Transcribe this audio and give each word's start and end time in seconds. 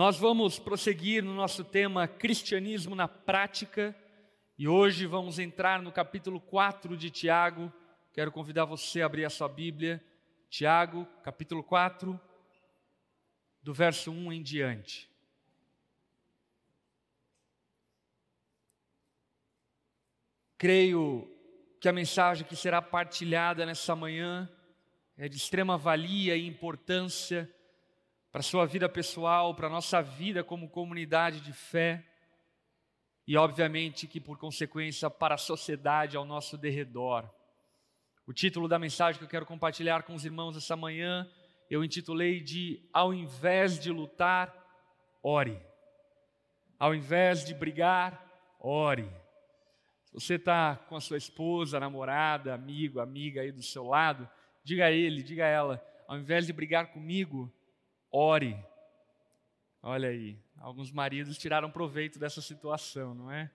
Nós 0.00 0.18
vamos 0.18 0.58
prosseguir 0.58 1.22
no 1.22 1.34
nosso 1.34 1.62
tema 1.62 2.08
Cristianismo 2.08 2.94
na 2.94 3.06
Prática 3.06 3.94
e 4.56 4.66
hoje 4.66 5.04
vamos 5.04 5.38
entrar 5.38 5.82
no 5.82 5.92
capítulo 5.92 6.40
4 6.40 6.96
de 6.96 7.10
Tiago. 7.10 7.70
Quero 8.10 8.32
convidar 8.32 8.64
você 8.64 9.02
a 9.02 9.04
abrir 9.04 9.26
a 9.26 9.28
sua 9.28 9.46
Bíblia, 9.46 10.02
Tiago, 10.48 11.06
capítulo 11.22 11.62
4, 11.62 12.18
do 13.62 13.74
verso 13.74 14.10
1 14.10 14.32
em 14.32 14.42
diante. 14.42 15.06
Creio 20.56 21.30
que 21.78 21.90
a 21.90 21.92
mensagem 21.92 22.46
que 22.46 22.56
será 22.56 22.80
partilhada 22.80 23.66
nessa 23.66 23.94
manhã 23.94 24.50
é 25.14 25.28
de 25.28 25.36
extrema 25.36 25.76
valia 25.76 26.38
e 26.38 26.46
importância 26.46 27.54
para 28.30 28.40
a 28.40 28.44
sua 28.44 28.64
vida 28.64 28.88
pessoal, 28.88 29.54
para 29.54 29.66
a 29.66 29.70
nossa 29.70 30.00
vida 30.00 30.44
como 30.44 30.70
comunidade 30.70 31.40
de 31.40 31.52
fé 31.52 32.04
e, 33.26 33.36
obviamente, 33.36 34.06
que 34.06 34.20
por 34.20 34.38
consequência 34.38 35.10
para 35.10 35.34
a 35.34 35.38
sociedade 35.38 36.16
ao 36.16 36.24
nosso 36.24 36.56
derredor. 36.56 37.28
O 38.26 38.32
título 38.32 38.68
da 38.68 38.78
mensagem 38.78 39.18
que 39.18 39.24
eu 39.24 39.28
quero 39.28 39.46
compartilhar 39.46 40.04
com 40.04 40.14
os 40.14 40.24
irmãos 40.24 40.56
essa 40.56 40.76
manhã, 40.76 41.28
eu 41.68 41.82
intitulei 41.84 42.40
de 42.40 42.88
Ao 42.92 43.12
invés 43.12 43.78
de 43.78 43.90
lutar, 43.90 44.54
ore. 45.22 45.60
Ao 46.78 46.94
invés 46.94 47.44
de 47.44 47.52
brigar, 47.52 48.24
ore. 48.58 49.10
Se 50.04 50.14
você 50.14 50.34
está 50.34 50.76
com 50.76 50.96
a 50.96 51.00
sua 51.00 51.16
esposa, 51.16 51.78
namorada, 51.78 52.54
amigo, 52.54 53.00
amiga 53.00 53.42
aí 53.42 53.52
do 53.52 53.62
seu 53.62 53.84
lado, 53.84 54.28
diga 54.62 54.86
a 54.86 54.90
ele, 54.90 55.22
diga 55.22 55.44
a 55.44 55.48
ela, 55.48 55.84
ao 56.08 56.18
invés 56.18 56.46
de 56.46 56.52
brigar 56.52 56.92
comigo, 56.92 57.52
ore. 58.10 58.56
Olha 59.82 60.08
aí, 60.08 60.38
alguns 60.58 60.90
maridos 60.90 61.38
tiraram 61.38 61.70
proveito 61.70 62.18
dessa 62.18 62.42
situação, 62.42 63.14
não 63.14 63.30
é? 63.30 63.50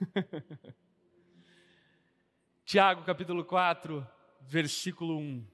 Tiago 2.64 3.04
capítulo 3.04 3.44
4, 3.44 4.06
versículo 4.40 5.18
1. 5.18 5.46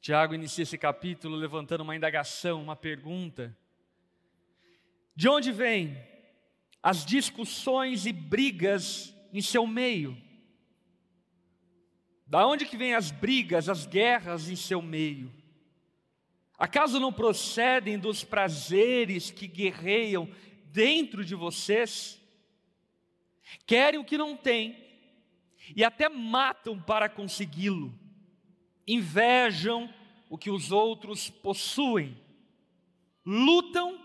Tiago 0.00 0.34
inicia 0.34 0.62
esse 0.62 0.76
capítulo 0.76 1.36
levantando 1.36 1.82
uma 1.82 1.94
indagação, 1.94 2.62
uma 2.62 2.76
pergunta. 2.76 3.56
De 5.14 5.28
onde 5.28 5.52
vêm 5.52 5.96
as 6.82 7.04
discussões 7.04 8.06
e 8.06 8.12
brigas 8.12 9.14
em 9.32 9.40
seu 9.40 9.66
meio? 9.66 10.27
Da 12.28 12.46
onde 12.46 12.66
que 12.66 12.76
vêm 12.76 12.94
as 12.94 13.10
brigas, 13.10 13.68
as 13.68 13.86
guerras 13.86 14.50
em 14.50 14.56
seu 14.56 14.82
meio? 14.82 15.32
Acaso 16.58 17.00
não 17.00 17.12
procedem 17.12 17.98
dos 17.98 18.22
prazeres 18.22 19.30
que 19.30 19.46
guerreiam 19.46 20.28
dentro 20.66 21.24
de 21.24 21.34
vocês? 21.34 22.20
Querem 23.66 23.98
o 23.98 24.04
que 24.04 24.18
não 24.18 24.36
têm 24.36 24.76
e 25.74 25.82
até 25.82 26.08
matam 26.08 26.78
para 26.78 27.08
consegui-lo. 27.08 27.98
Invejam 28.86 29.92
o 30.28 30.36
que 30.36 30.50
os 30.50 30.70
outros 30.70 31.30
possuem. 31.30 32.16
Lutam 33.24 34.04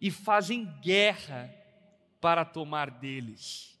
e 0.00 0.10
fazem 0.10 0.64
guerra 0.80 1.54
para 2.20 2.44
tomar 2.44 2.90
deles. 2.90 3.79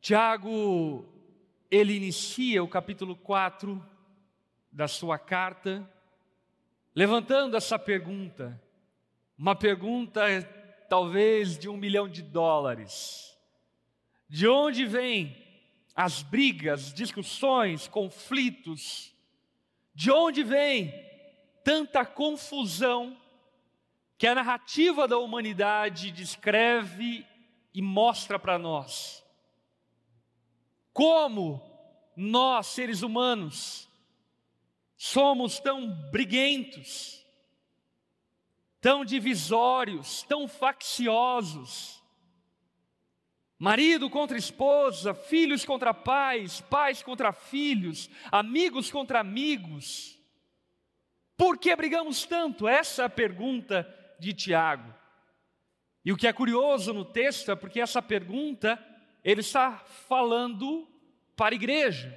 Tiago, 0.00 1.04
ele 1.70 1.94
inicia 1.94 2.64
o 2.64 2.68
capítulo 2.68 3.14
4 3.14 3.86
da 4.72 4.88
sua 4.88 5.18
carta, 5.18 5.86
levantando 6.94 7.54
essa 7.54 7.78
pergunta, 7.78 8.58
uma 9.36 9.54
pergunta 9.54 10.22
talvez 10.88 11.58
de 11.58 11.68
um 11.68 11.76
milhão 11.76 12.08
de 12.08 12.22
dólares: 12.22 13.38
de 14.26 14.48
onde 14.48 14.86
vêm 14.86 15.36
as 15.94 16.22
brigas, 16.22 16.94
discussões, 16.94 17.86
conflitos? 17.86 19.14
De 19.94 20.10
onde 20.10 20.42
vem 20.42 20.94
tanta 21.62 22.06
confusão 22.06 23.20
que 24.16 24.26
a 24.26 24.34
narrativa 24.34 25.06
da 25.06 25.18
humanidade 25.18 26.10
descreve 26.10 27.26
e 27.74 27.82
mostra 27.82 28.38
para 28.38 28.58
nós. 28.58 29.22
Como 31.00 31.62
nós, 32.14 32.66
seres 32.66 33.00
humanos, 33.00 33.88
somos 34.98 35.58
tão 35.58 35.88
briguentos, 36.10 37.26
tão 38.82 39.02
divisórios, 39.02 40.24
tão 40.24 40.46
facciosos. 40.46 42.02
Marido 43.58 44.10
contra 44.10 44.36
esposa, 44.36 45.14
filhos 45.14 45.64
contra 45.64 45.94
pais, 45.94 46.60
pais 46.60 47.02
contra 47.02 47.32
filhos, 47.32 48.10
amigos 48.30 48.90
contra 48.90 49.20
amigos. 49.20 50.18
Por 51.34 51.56
que 51.56 51.74
brigamos 51.74 52.26
tanto? 52.26 52.68
Essa 52.68 53.04
é 53.04 53.06
a 53.06 53.08
pergunta 53.08 53.88
de 54.18 54.34
Tiago. 54.34 54.94
E 56.04 56.12
o 56.12 56.16
que 56.18 56.26
é 56.26 56.32
curioso 56.34 56.92
no 56.92 57.06
texto 57.06 57.50
é 57.50 57.56
porque 57.56 57.80
essa 57.80 58.02
pergunta 58.02 58.78
ele 59.24 59.40
está 59.40 59.78
falando 60.06 60.89
para 61.40 61.54
a 61.54 61.56
igreja. 61.56 62.14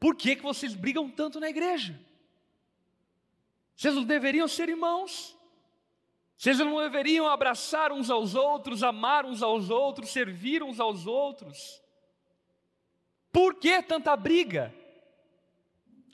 Por 0.00 0.16
que, 0.16 0.36
que 0.36 0.42
vocês 0.42 0.74
brigam 0.74 1.06
tanto 1.10 1.38
na 1.38 1.50
igreja? 1.50 2.00
Vocês 3.76 3.94
não 3.94 4.04
deveriam 4.04 4.48
ser 4.48 4.70
irmãos? 4.70 5.36
Vocês 6.34 6.58
não 6.58 6.80
deveriam 6.80 7.28
abraçar 7.28 7.92
uns 7.92 8.08
aos 8.08 8.34
outros, 8.34 8.82
amar 8.82 9.26
uns 9.26 9.42
aos 9.42 9.68
outros, 9.68 10.08
servir 10.08 10.62
uns 10.62 10.80
aos 10.80 11.06
outros? 11.06 11.82
Por 13.30 13.56
que 13.56 13.82
tanta 13.82 14.16
briga? 14.16 14.74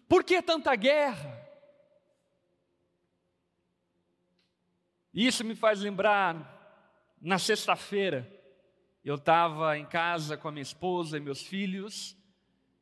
Por 0.09 0.25
que 0.25 0.43
tanta 0.43 0.75
guerra? 0.75 1.41
Isso 5.15 5.45
me 5.45 5.55
faz 5.55 5.79
lembrar, 5.79 6.35
na 7.21 7.39
sexta-feira, 7.39 8.42
eu 9.05 9.17
estava 9.17 9.77
em 9.77 9.85
casa 9.85 10.37
com 10.37 10.49
a 10.49 10.53
minha 10.53 10.63
esposa 10.63 11.17
e 11.17 11.21
meus 11.21 11.43
filhos, 11.43 12.17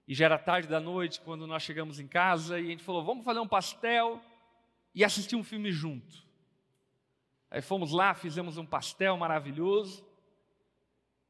e 0.06 0.14
já 0.14 0.26
era 0.26 0.38
tarde 0.38 0.68
da 0.68 0.80
noite 0.80 1.20
quando 1.20 1.46
nós 1.46 1.62
chegamos 1.62 1.98
em 1.98 2.06
casa, 2.06 2.60
e 2.60 2.66
a 2.66 2.70
gente 2.70 2.82
falou: 2.82 3.04
vamos 3.04 3.24
fazer 3.24 3.40
um 3.40 3.48
pastel 3.48 4.20
e 4.94 5.04
assistir 5.04 5.36
um 5.36 5.44
filme 5.44 5.72
junto. 5.72 6.28
Aí 7.50 7.62
fomos 7.62 7.92
lá, 7.92 8.14
fizemos 8.14 8.58
um 8.58 8.66
pastel 8.66 9.16
maravilhoso, 9.16 10.06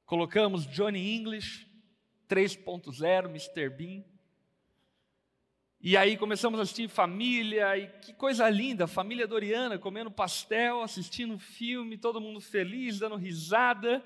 colocamos 0.04 0.66
Johnny 0.66 1.14
English 1.16 1.66
3.0, 2.28 3.26
Mr. 3.26 3.70
Bean, 3.70 4.04
e 5.82 5.96
aí 5.96 6.18
começamos 6.18 6.60
a 6.60 6.62
assistir 6.62 6.88
família, 6.88 7.74
e 7.78 7.86
que 7.86 8.12
coisa 8.12 8.50
linda, 8.50 8.86
família 8.86 9.26
Doriana 9.26 9.78
comendo 9.78 10.10
pastel, 10.10 10.82
assistindo 10.82 11.38
filme, 11.38 11.96
todo 11.96 12.20
mundo 12.20 12.38
feliz, 12.38 12.98
dando 12.98 13.16
risada. 13.16 14.04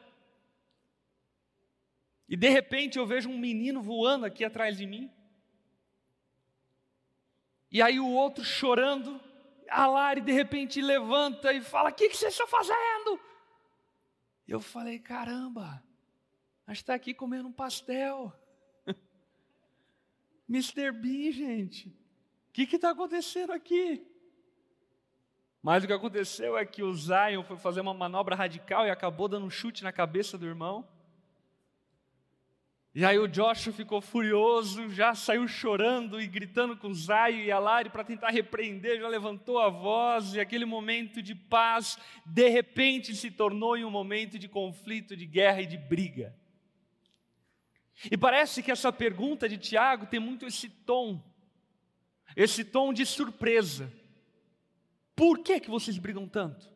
E 2.29 2.37
de 2.37 2.49
repente 2.49 2.99
eu 2.99 3.07
vejo 3.07 3.29
um 3.29 3.39
menino 3.39 3.83
voando 3.83 4.25
aqui 4.27 4.45
atrás 4.45 4.77
de 4.77 4.87
mim. 4.87 5.11
E 7.71 7.83
aí 7.83 7.99
o 8.01 8.09
outro 8.09 8.45
chorando, 8.45 9.21
a 9.69 9.87
Lari 9.87 10.21
de 10.21 10.33
repente 10.33 10.81
levanta 10.81 11.53
e 11.53 11.61
fala: 11.61 11.91
O 11.91 11.93
que, 11.93 12.09
que 12.09 12.17
vocês 12.17 12.33
estão 12.33 12.47
fazendo? 12.47 13.21
Eu 14.47 14.61
falei: 14.61 14.99
Caramba, 14.99 15.83
a 16.67 16.73
gente 16.73 16.83
está 16.83 16.95
aqui 16.95 17.13
comendo 17.13 17.49
um 17.49 17.53
pastel. 17.53 18.33
Mr. 20.49 20.93
Bean, 20.93 21.33
gente. 21.33 21.89
O 22.49 22.53
que 22.53 22.77
está 22.77 22.91
acontecendo 22.91 23.53
aqui? 23.53 24.07
Mas 25.61 25.83
o 25.83 25.87
que 25.87 25.93
aconteceu 25.93 26.57
é 26.57 26.65
que 26.65 26.83
o 26.83 26.95
Zion 26.95 27.43
foi 27.43 27.57
fazer 27.57 27.81
uma 27.81 27.95
manobra 27.95 28.37
radical 28.37 28.87
e 28.87 28.91
acabou 28.91 29.29
dando 29.29 29.47
um 29.47 29.51
chute 29.51 29.83
na 29.83 29.91
cabeça 29.91 30.39
do 30.39 30.47
irmão. 30.47 30.87
E 32.95 33.05
aí 33.05 33.19
o 33.19 33.27
Joshua 33.27 33.73
ficou 33.73 34.01
furioso, 34.01 34.89
já 34.89 35.17
saiu 35.17 35.49
chorando 35.49 36.21
e 36.21 36.29
gritando 36.29 36.77
com 36.77 36.89
o 36.89 36.95
Zion 36.95 37.43
e 37.45 37.51
a 37.51 37.59
Lari 37.59 37.91
para 37.91 38.05
tentar 38.05 38.31
repreender, 38.31 39.01
já 39.01 39.09
levantou 39.09 39.59
a 39.59 39.69
voz 39.69 40.35
e 40.35 40.41
aquele 40.41 40.65
momento 40.65 41.21
de 41.21 41.35
paz, 41.35 41.99
de 42.25 42.49
repente 42.49 43.17
se 43.17 43.33
tornou 43.33 43.77
em 43.77 43.85
um 43.85 43.91
momento 43.91 44.39
de 44.39 44.49
conflito, 44.49 45.17
de 45.17 45.27
guerra 45.27 45.63
e 45.63 45.67
de 45.67 45.77
briga. 45.77 46.37
E 48.09 48.17
parece 48.17 48.63
que 48.63 48.71
essa 48.71 48.93
pergunta 48.93 49.49
de 49.49 49.59
Tiago 49.59 50.07
tem 50.07 50.21
muito 50.21 50.47
esse 50.47 50.69
tom, 50.69 51.21
esse 52.37 52.65
tom 52.65 52.93
de 52.93 53.05
surpresa. 53.05 53.93
Por 55.17 55.41
que 55.41 55.59
que 55.59 55.71
vocês 55.71 55.99
brigam 55.99 56.29
tanto? 56.29 56.73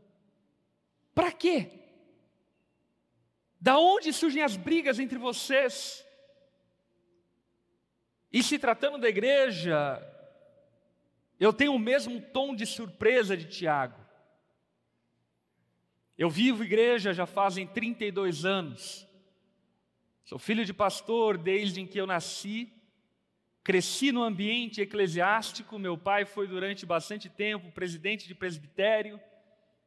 Para 1.15 1.31
quê? 1.31 1.71
Da 3.61 3.79
onde 3.79 4.13
surgem 4.13 4.43
as 4.43 4.57
brigas 4.57 4.99
entre 4.99 5.17
vocês? 5.19 6.08
E 8.33 8.43
se 8.43 8.59
tratando 8.59 8.99
da 8.99 9.09
igreja, 9.09 10.03
eu 11.41 11.53
tenho 11.53 11.75
o 11.75 11.79
mesmo 11.79 12.21
tom 12.21 12.55
de 12.55 12.67
surpresa 12.67 13.37
de 13.37 13.47
Tiago. 13.47 13.99
Eu 16.17 16.29
vivo 16.29 16.65
igreja 16.65 17.15
já 17.15 17.27
fazem 17.27 17.67
32 17.67 18.45
anos. 18.45 19.07
Sou 20.25 20.39
filho 20.39 20.65
de 20.65 20.75
pastor 20.75 21.39
desde 21.39 21.81
em 21.81 21.87
que 21.87 21.99
eu 21.99 22.07
nasci. 22.07 22.71
Cresci 23.65 24.11
no 24.11 24.23
ambiente 24.23 24.81
eclesiástico. 24.81 25.79
Meu 25.79 25.97
pai 25.97 26.25
foi 26.25 26.47
durante 26.47 26.85
bastante 26.85 27.29
tempo 27.29 27.71
presidente 27.71 28.27
de 28.27 28.35
presbitério, 28.35 29.21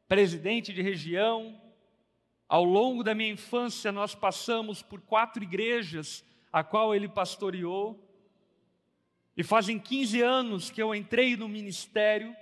presidente 0.07 0.73
de 0.73 0.81
região. 0.81 1.61
Ao 2.47 2.63
longo 2.63 3.03
da 3.03 3.13
minha 3.13 3.31
infância, 3.31 3.91
nós 3.91 4.15
passamos 4.15 4.81
por 4.81 5.01
quatro 5.01 5.43
igrejas, 5.43 6.23
a 6.51 6.63
qual 6.63 6.95
ele 6.95 7.07
pastoreou. 7.07 8.10
E 9.35 9.43
fazem 9.43 9.79
15 9.79 10.21
anos 10.21 10.69
que 10.69 10.81
eu 10.81 10.93
entrei 10.93 11.35
no 11.35 11.47
ministério. 11.47 12.35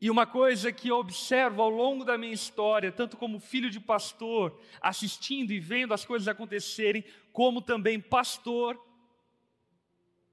E 0.00 0.10
uma 0.10 0.26
coisa 0.26 0.72
que 0.72 0.88
eu 0.88 0.98
observo 0.98 1.62
ao 1.62 1.70
longo 1.70 2.04
da 2.04 2.18
minha 2.18 2.32
história, 2.32 2.92
tanto 2.92 3.16
como 3.16 3.40
filho 3.40 3.70
de 3.70 3.80
pastor, 3.80 4.60
assistindo 4.80 5.52
e 5.52 5.58
vendo 5.58 5.94
as 5.94 6.04
coisas 6.04 6.28
acontecerem, 6.28 7.04
como 7.32 7.62
também 7.62 8.00
pastor, 8.00 8.78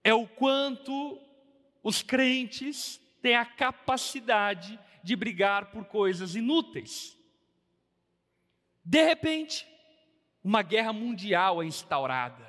é 0.03 0.13
o 0.13 0.27
quanto 0.27 1.19
os 1.81 2.01
crentes 2.01 2.99
têm 3.21 3.35
a 3.35 3.45
capacidade 3.45 4.77
de 5.01 5.15
brigar 5.15 5.71
por 5.71 5.85
coisas 5.85 6.35
inúteis. 6.35 7.17
De 8.83 9.01
repente, 9.01 9.65
uma 10.43 10.61
guerra 10.61 10.91
mundial 10.91 11.63
é 11.63 11.65
instaurada. 11.65 12.42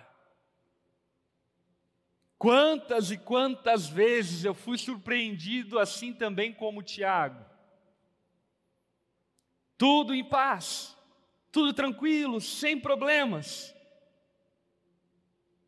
Quantas 2.44 3.10
e 3.10 3.16
quantas 3.16 3.88
vezes 3.88 4.44
eu 4.44 4.52
fui 4.52 4.76
surpreendido 4.76 5.78
assim 5.78 6.12
também 6.12 6.52
como 6.52 6.82
Tiago. 6.82 7.42
Tudo 9.78 10.14
em 10.14 10.22
paz, 10.22 10.94
tudo 11.50 11.72
tranquilo, 11.72 12.42
sem 12.42 12.78
problemas. 12.78 13.74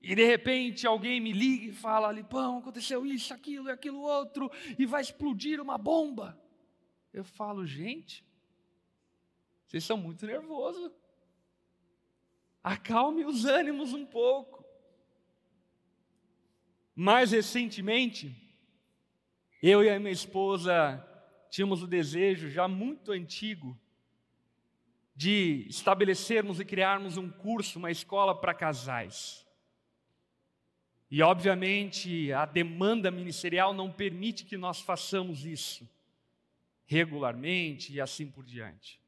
E 0.02 0.14
de 0.14 0.22
repente 0.26 0.86
alguém 0.86 1.18
me 1.18 1.32
liga 1.32 1.64
e 1.64 1.72
fala: 1.72 2.12
Lipão, 2.12 2.58
aconteceu 2.58 3.06
isso, 3.06 3.32
aquilo 3.32 3.70
e 3.70 3.72
aquilo 3.72 4.02
outro, 4.02 4.52
e 4.78 4.84
vai 4.84 5.00
explodir 5.00 5.62
uma 5.62 5.78
bomba. 5.78 6.38
Eu 7.10 7.24
falo, 7.24 7.64
gente, 7.64 8.22
vocês 9.64 9.82
são 9.82 9.96
muito 9.96 10.26
nervosos. 10.26 10.92
Acalme 12.62 13.24
os 13.24 13.46
ânimos 13.46 13.94
um 13.94 14.04
pouco. 14.04 14.65
Mais 16.98 17.30
recentemente, 17.30 18.34
eu 19.62 19.84
e 19.84 19.90
a 19.90 19.98
minha 19.98 20.10
esposa 20.10 21.06
tínhamos 21.50 21.82
o 21.82 21.86
desejo 21.86 22.48
já 22.48 22.66
muito 22.66 23.12
antigo 23.12 23.78
de 25.14 25.66
estabelecermos 25.68 26.58
e 26.58 26.64
criarmos 26.64 27.18
um 27.18 27.30
curso, 27.30 27.78
uma 27.78 27.90
escola 27.90 28.34
para 28.34 28.54
casais. 28.54 29.46
E, 31.10 31.20
obviamente, 31.20 32.32
a 32.32 32.46
demanda 32.46 33.10
ministerial 33.10 33.74
não 33.74 33.92
permite 33.92 34.46
que 34.46 34.56
nós 34.56 34.80
façamos 34.80 35.44
isso 35.44 35.86
regularmente 36.86 37.92
e 37.92 38.00
assim 38.00 38.26
por 38.26 38.42
diante. 38.42 38.98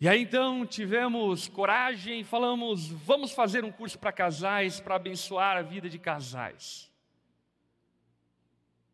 E 0.00 0.08
aí 0.08 0.22
então 0.22 0.64
tivemos 0.64 1.48
coragem 1.48 2.22
falamos: 2.22 2.88
vamos 2.88 3.32
fazer 3.32 3.64
um 3.64 3.72
curso 3.72 3.98
para 3.98 4.12
casais, 4.12 4.78
para 4.78 4.94
abençoar 4.94 5.56
a 5.56 5.62
vida 5.62 5.88
de 5.88 5.98
casais. 5.98 6.88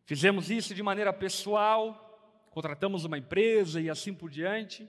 Fizemos 0.07 0.51
isso 0.51 0.75
de 0.75 0.83
maneira 0.83 1.13
pessoal, 1.13 2.49
contratamos 2.51 3.05
uma 3.05 3.19
empresa 3.19 3.81
e 3.81 3.91
assim 3.91 4.15
por 4.15 4.31
diante. 4.31 4.89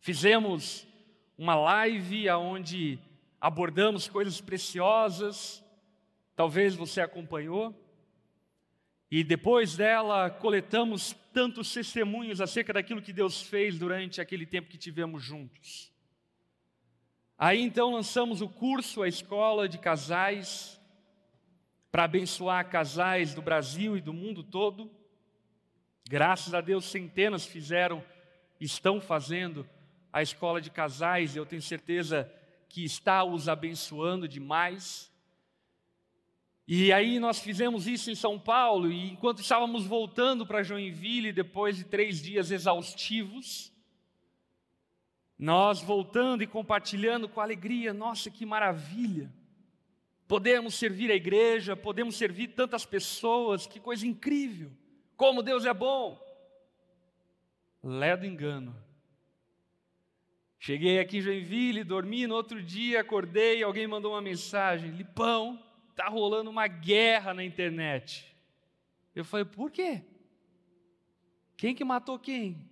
Fizemos 0.00 0.86
uma 1.36 1.54
live 1.54 2.28
onde 2.30 2.98
abordamos 3.40 4.08
coisas 4.08 4.40
preciosas, 4.40 5.64
talvez 6.34 6.74
você 6.74 7.00
acompanhou. 7.00 7.72
E 9.10 9.24
depois 9.24 9.76
dela, 9.76 10.30
coletamos 10.30 11.16
tantos 11.32 11.72
testemunhos 11.72 12.40
acerca 12.40 12.72
daquilo 12.72 13.00
que 13.00 13.12
Deus 13.12 13.40
fez 13.40 13.78
durante 13.78 14.20
aquele 14.20 14.44
tempo 14.44 14.68
que 14.68 14.76
tivemos 14.76 15.22
juntos. 15.22 15.90
Aí 17.38 17.62
então 17.62 17.92
lançamos 17.92 18.42
o 18.42 18.48
curso, 18.48 19.02
a 19.02 19.08
escola 19.08 19.68
de 19.68 19.78
casais, 19.78 20.78
para 21.90 22.04
abençoar 22.04 22.68
casais 22.68 23.32
do 23.32 23.40
Brasil 23.40 23.96
e 23.96 24.00
do 24.00 24.12
mundo 24.12 24.42
todo. 24.42 24.90
Graças 26.08 26.52
a 26.52 26.60
Deus, 26.60 26.84
centenas 26.84 27.46
fizeram, 27.46 28.04
estão 28.60 29.00
fazendo 29.00 29.68
a 30.12 30.22
escola 30.22 30.60
de 30.60 30.70
casais, 30.70 31.34
e 31.34 31.38
eu 31.38 31.46
tenho 31.46 31.62
certeza 31.62 32.30
que 32.68 32.84
está 32.84 33.24
os 33.24 33.48
abençoando 33.48 34.28
demais. 34.28 35.07
E 36.70 36.92
aí 36.92 37.18
nós 37.18 37.40
fizemos 37.40 37.86
isso 37.86 38.10
em 38.10 38.14
São 38.14 38.38
Paulo, 38.38 38.92
e 38.92 39.10
enquanto 39.10 39.40
estávamos 39.40 39.86
voltando 39.86 40.46
para 40.46 40.62
Joinville, 40.62 41.32
depois 41.32 41.78
de 41.78 41.84
três 41.84 42.20
dias 42.20 42.50
exaustivos, 42.50 43.72
nós 45.38 45.80
voltando 45.80 46.42
e 46.42 46.46
compartilhando 46.46 47.26
com 47.26 47.40
alegria, 47.40 47.94
nossa, 47.94 48.30
que 48.30 48.44
maravilha! 48.44 49.32
Podemos 50.26 50.74
servir 50.74 51.10
a 51.10 51.14
igreja, 51.14 51.74
podemos 51.74 52.16
servir 52.16 52.48
tantas 52.48 52.84
pessoas, 52.84 53.66
que 53.66 53.80
coisa 53.80 54.06
incrível! 54.06 54.70
Como 55.16 55.42
Deus 55.42 55.64
é 55.64 55.72
bom! 55.72 56.20
Ledo 57.82 58.26
engano. 58.26 58.76
Cheguei 60.58 60.98
aqui 60.98 61.16
em 61.16 61.22
Joinville, 61.22 61.82
dormi, 61.82 62.26
no 62.26 62.34
outro 62.34 62.62
dia 62.62 63.00
acordei, 63.00 63.62
alguém 63.62 63.86
mandou 63.86 64.12
uma 64.12 64.20
mensagem: 64.20 64.90
Lipão, 64.90 65.58
está 65.98 66.08
rolando 66.08 66.48
uma 66.48 66.68
guerra 66.68 67.34
na 67.34 67.42
internet. 67.42 68.32
Eu 69.16 69.24
falei, 69.24 69.44
por 69.44 69.68
quê? 69.68 70.04
Quem 71.56 71.74
que 71.74 71.84
matou 71.84 72.20
quem? 72.20 72.70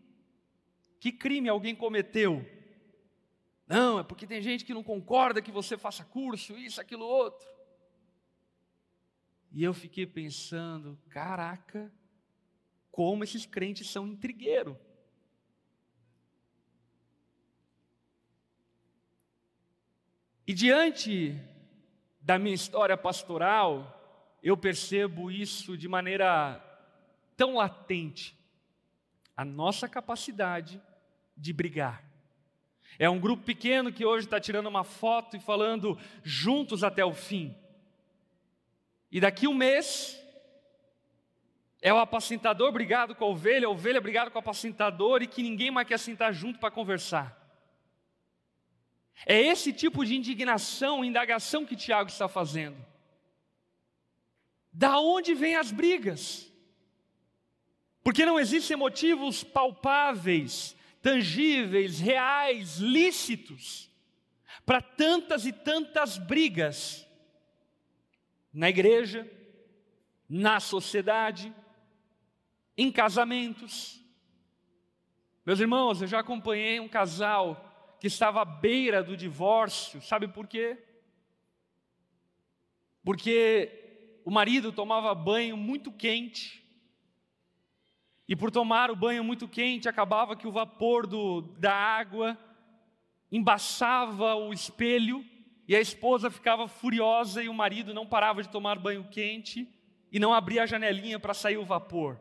Que 1.00 1.10
crime 1.10 1.48
alguém 1.48 1.74
cometeu? 1.74 2.48
Não, 3.66 3.98
é 3.98 4.04
porque 4.04 4.28
tem 4.28 4.40
gente 4.40 4.64
que 4.64 4.72
não 4.72 4.84
concorda 4.84 5.42
que 5.42 5.50
você 5.50 5.76
faça 5.76 6.04
curso, 6.04 6.56
isso, 6.56 6.80
aquilo, 6.80 7.04
outro. 7.04 7.48
E 9.50 9.64
eu 9.64 9.74
fiquei 9.74 10.06
pensando, 10.06 10.96
caraca, 11.08 11.92
como 12.92 13.24
esses 13.24 13.44
crentes 13.44 13.90
são 13.90 14.06
intrigueiros. 14.06 14.76
E 20.46 20.54
diante 20.54 21.36
da 22.26 22.40
minha 22.40 22.56
história 22.56 22.96
pastoral, 22.96 24.36
eu 24.42 24.56
percebo 24.56 25.30
isso 25.30 25.78
de 25.78 25.86
maneira 25.86 26.60
tão 27.36 27.54
latente. 27.54 28.36
A 29.36 29.44
nossa 29.44 29.88
capacidade 29.88 30.82
de 31.36 31.52
brigar. 31.52 32.02
É 32.98 33.08
um 33.08 33.20
grupo 33.20 33.44
pequeno 33.44 33.92
que 33.92 34.04
hoje 34.04 34.26
está 34.26 34.40
tirando 34.40 34.66
uma 34.66 34.82
foto 34.82 35.36
e 35.36 35.40
falando 35.40 35.96
juntos 36.24 36.82
até 36.82 37.04
o 37.04 37.14
fim. 37.14 37.56
E 39.12 39.20
daqui 39.20 39.46
um 39.46 39.54
mês, 39.54 40.20
é 41.80 41.94
o 41.94 41.98
apacentador 41.98 42.72
brigado 42.72 43.14
com 43.14 43.24
a 43.24 43.28
ovelha, 43.28 43.68
a 43.68 43.70
ovelha 43.70 44.00
brigado 44.00 44.32
com 44.32 44.38
o 44.38 44.40
apacentador 44.40 45.22
e 45.22 45.28
que 45.28 45.44
ninguém 45.44 45.70
mais 45.70 45.86
quer 45.86 45.98
sentar 46.00 46.32
junto 46.32 46.58
para 46.58 46.72
conversar. 46.72 47.45
É 49.24 49.40
esse 49.40 49.72
tipo 49.72 50.04
de 50.04 50.16
indignação, 50.16 51.04
indagação 51.04 51.64
que 51.64 51.76
Tiago 51.76 52.10
está 52.10 52.28
fazendo. 52.28 52.76
Da 54.72 54.98
onde 54.98 55.32
vêm 55.32 55.56
as 55.56 55.72
brigas? 55.72 56.52
Porque 58.02 58.26
não 58.26 58.38
existem 58.38 58.76
motivos 58.76 59.42
palpáveis, 59.42 60.76
tangíveis, 61.00 61.98
reais, 61.98 62.76
lícitos 62.76 63.90
para 64.66 64.82
tantas 64.82 65.46
e 65.46 65.52
tantas 65.52 66.18
brigas 66.18 67.06
na 68.52 68.68
igreja, 68.68 69.30
na 70.28 70.60
sociedade, 70.60 71.54
em 72.76 72.90
casamentos. 72.90 74.02
Meus 75.44 75.60
irmãos, 75.60 76.02
eu 76.02 76.08
já 76.08 76.20
acompanhei 76.20 76.80
um 76.80 76.88
casal 76.88 77.65
que 78.00 78.06
estava 78.06 78.42
à 78.42 78.44
beira 78.44 79.02
do 79.02 79.16
divórcio. 79.16 80.00
Sabe 80.02 80.28
por 80.28 80.46
quê? 80.46 80.78
Porque 83.04 84.20
o 84.24 84.30
marido 84.30 84.72
tomava 84.72 85.14
banho 85.14 85.56
muito 85.56 85.92
quente. 85.92 86.62
E 88.28 88.34
por 88.34 88.50
tomar 88.50 88.90
o 88.90 88.96
banho 88.96 89.22
muito 89.22 89.46
quente, 89.46 89.88
acabava 89.88 90.34
que 90.34 90.48
o 90.48 90.52
vapor 90.52 91.06
do, 91.06 91.42
da 91.58 91.72
água 91.72 92.36
embaçava 93.30 94.34
o 94.34 94.52
espelho 94.52 95.24
e 95.68 95.74
a 95.74 95.80
esposa 95.80 96.30
ficava 96.30 96.66
furiosa 96.66 97.42
e 97.42 97.48
o 97.48 97.54
marido 97.54 97.94
não 97.94 98.06
parava 98.06 98.42
de 98.42 98.48
tomar 98.48 98.78
banho 98.78 99.08
quente 99.10 99.68
e 100.10 100.18
não 100.18 100.34
abria 100.34 100.62
a 100.62 100.66
janelinha 100.66 101.18
para 101.18 101.34
sair 101.34 101.56
o 101.56 101.64
vapor. 101.64 102.20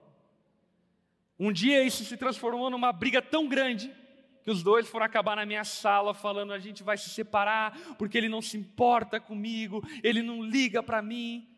Um 1.39 1.51
dia 1.51 1.83
isso 1.83 2.03
se 2.05 2.17
transformou 2.17 2.69
numa 2.69 2.91
briga 2.91 3.21
tão 3.21 3.47
grande 3.47 3.91
que 4.45 4.51
os 4.51 4.61
dois 4.61 4.87
foram 4.87 5.07
acabar 5.07 5.35
na 5.35 5.43
minha 5.43 5.63
sala 5.63 6.13
falando: 6.13 6.53
a 6.53 6.59
gente 6.59 6.83
vai 6.83 6.99
se 6.99 7.09
separar 7.09 7.75
porque 7.97 8.15
ele 8.15 8.29
não 8.29 8.43
se 8.43 8.55
importa 8.55 9.19
comigo, 9.19 9.83
ele 10.03 10.21
não 10.21 10.43
liga 10.43 10.83
para 10.83 11.01
mim. 11.01 11.49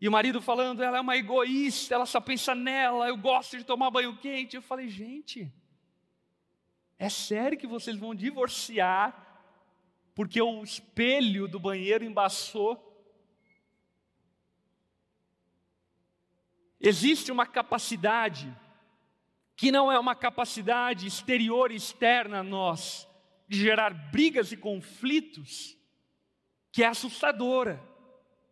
E 0.00 0.08
o 0.08 0.10
marido 0.10 0.40
falando: 0.40 0.82
ela 0.82 0.96
é 0.96 1.00
uma 1.02 1.18
egoísta, 1.18 1.94
ela 1.94 2.06
só 2.06 2.22
pensa 2.22 2.54
nela, 2.54 3.08
eu 3.08 3.16
gosto 3.18 3.58
de 3.58 3.64
tomar 3.64 3.90
banho 3.90 4.16
quente. 4.16 4.56
Eu 4.56 4.62
falei: 4.62 4.88
gente, 4.88 5.52
é 6.98 7.10
sério 7.10 7.58
que 7.58 7.66
vocês 7.66 7.94
vão 7.94 8.14
divorciar 8.14 9.20
porque 10.14 10.40
o 10.40 10.64
espelho 10.64 11.46
do 11.46 11.60
banheiro 11.60 12.06
embaçou? 12.06 12.90
Existe 16.80 17.30
uma 17.30 17.44
capacidade 17.44 18.50
que 19.56 19.70
não 19.70 19.90
é 19.90 19.98
uma 19.98 20.14
capacidade 20.14 21.06
exterior 21.06 21.70
e 21.70 21.76
externa 21.76 22.40
a 22.40 22.42
nós, 22.42 23.08
de 23.48 23.58
gerar 23.58 23.90
brigas 23.90 24.52
e 24.52 24.56
conflitos, 24.56 25.76
que 26.72 26.82
é 26.82 26.86
assustadora, 26.86 27.80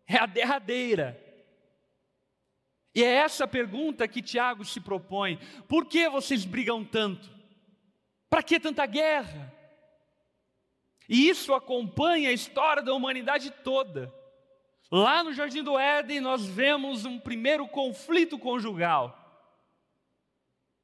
é 0.07 0.17
a 0.17 0.27
derradeira. 0.27 1.21
E 2.95 3.03
é 3.03 3.15
essa 3.15 3.49
pergunta 3.49 4.07
que 4.07 4.23
Tiago 4.23 4.65
se 4.65 4.81
propõe: 4.81 5.39
por 5.67 5.87
que 5.87 6.09
vocês 6.09 6.45
brigam 6.45 6.85
tanto? 6.85 7.31
Para 8.29 8.43
que 8.43 8.61
tanta 8.61 8.87
guerra? 8.87 9.53
E 11.09 11.29
isso 11.29 11.53
acompanha 11.53 12.31
a 12.31 12.33
história 12.33 12.83
da 12.83 12.95
humanidade 12.95 13.51
toda. 13.51 14.13
Lá 14.91 15.25
no 15.25 15.33
Jardim 15.33 15.63
do 15.63 15.79
Éden, 15.79 16.21
nós 16.21 16.47
vemos 16.47 17.05
um 17.05 17.19
primeiro 17.19 17.67
conflito 17.67 18.39
conjugal. 18.39 19.22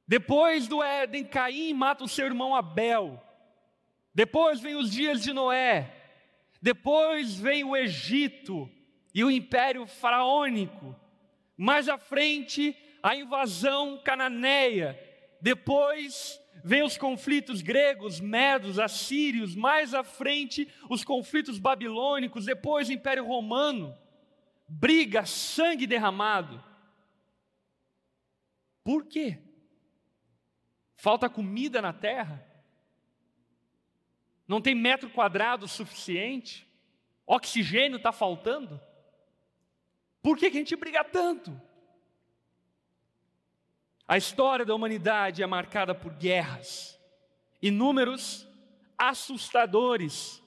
Depois 0.09 0.67
do 0.67 0.81
Éden, 0.81 1.23
Caim 1.23 1.71
mata 1.71 2.03
o 2.03 2.07
seu 2.07 2.25
irmão 2.25 2.55
Abel. 2.55 3.23
Depois 4.11 4.59
vem 4.59 4.73
os 4.73 4.89
dias 4.89 5.21
de 5.21 5.31
Noé. 5.31 5.95
Depois 6.59 7.35
vem 7.35 7.63
o 7.63 7.77
Egito 7.77 8.67
e 9.13 9.23
o 9.23 9.29
império 9.29 9.85
faraônico. 9.85 10.95
Mais 11.55 11.87
à 11.87 11.99
frente, 11.99 12.75
a 13.03 13.15
invasão 13.15 14.01
cananeia. 14.03 14.99
Depois 15.39 16.41
vem 16.65 16.81
os 16.81 16.97
conflitos 16.97 17.61
gregos, 17.61 18.19
medos, 18.19 18.79
assírios. 18.79 19.55
Mais 19.55 19.93
à 19.93 20.03
frente, 20.03 20.67
os 20.89 21.03
conflitos 21.03 21.59
babilônicos. 21.59 22.45
Depois, 22.45 22.89
o 22.89 22.93
império 22.93 23.23
romano. 23.23 23.95
Briga, 24.67 25.23
sangue 25.23 25.85
derramado. 25.85 26.63
Por 28.83 29.05
quê? 29.05 29.37
Falta 30.99 31.29
comida 31.29 31.81
na 31.81 31.93
terra? 31.93 32.45
Não 34.45 34.59
tem 34.59 34.75
metro 34.75 35.09
quadrado 35.09 35.65
suficiente? 35.65 36.67
Oxigênio 37.25 37.95
está 37.95 38.11
faltando? 38.11 38.81
Por 40.21 40.37
que, 40.37 40.51
que 40.51 40.57
a 40.57 40.59
gente 40.59 40.75
briga 40.75 41.01
tanto? 41.05 41.57
A 44.05 44.17
história 44.17 44.65
da 44.65 44.75
humanidade 44.75 45.41
é 45.41 45.47
marcada 45.47 45.95
por 45.95 46.11
guerras, 46.15 46.99
inúmeros, 47.61 48.45
assustadores, 48.97 50.43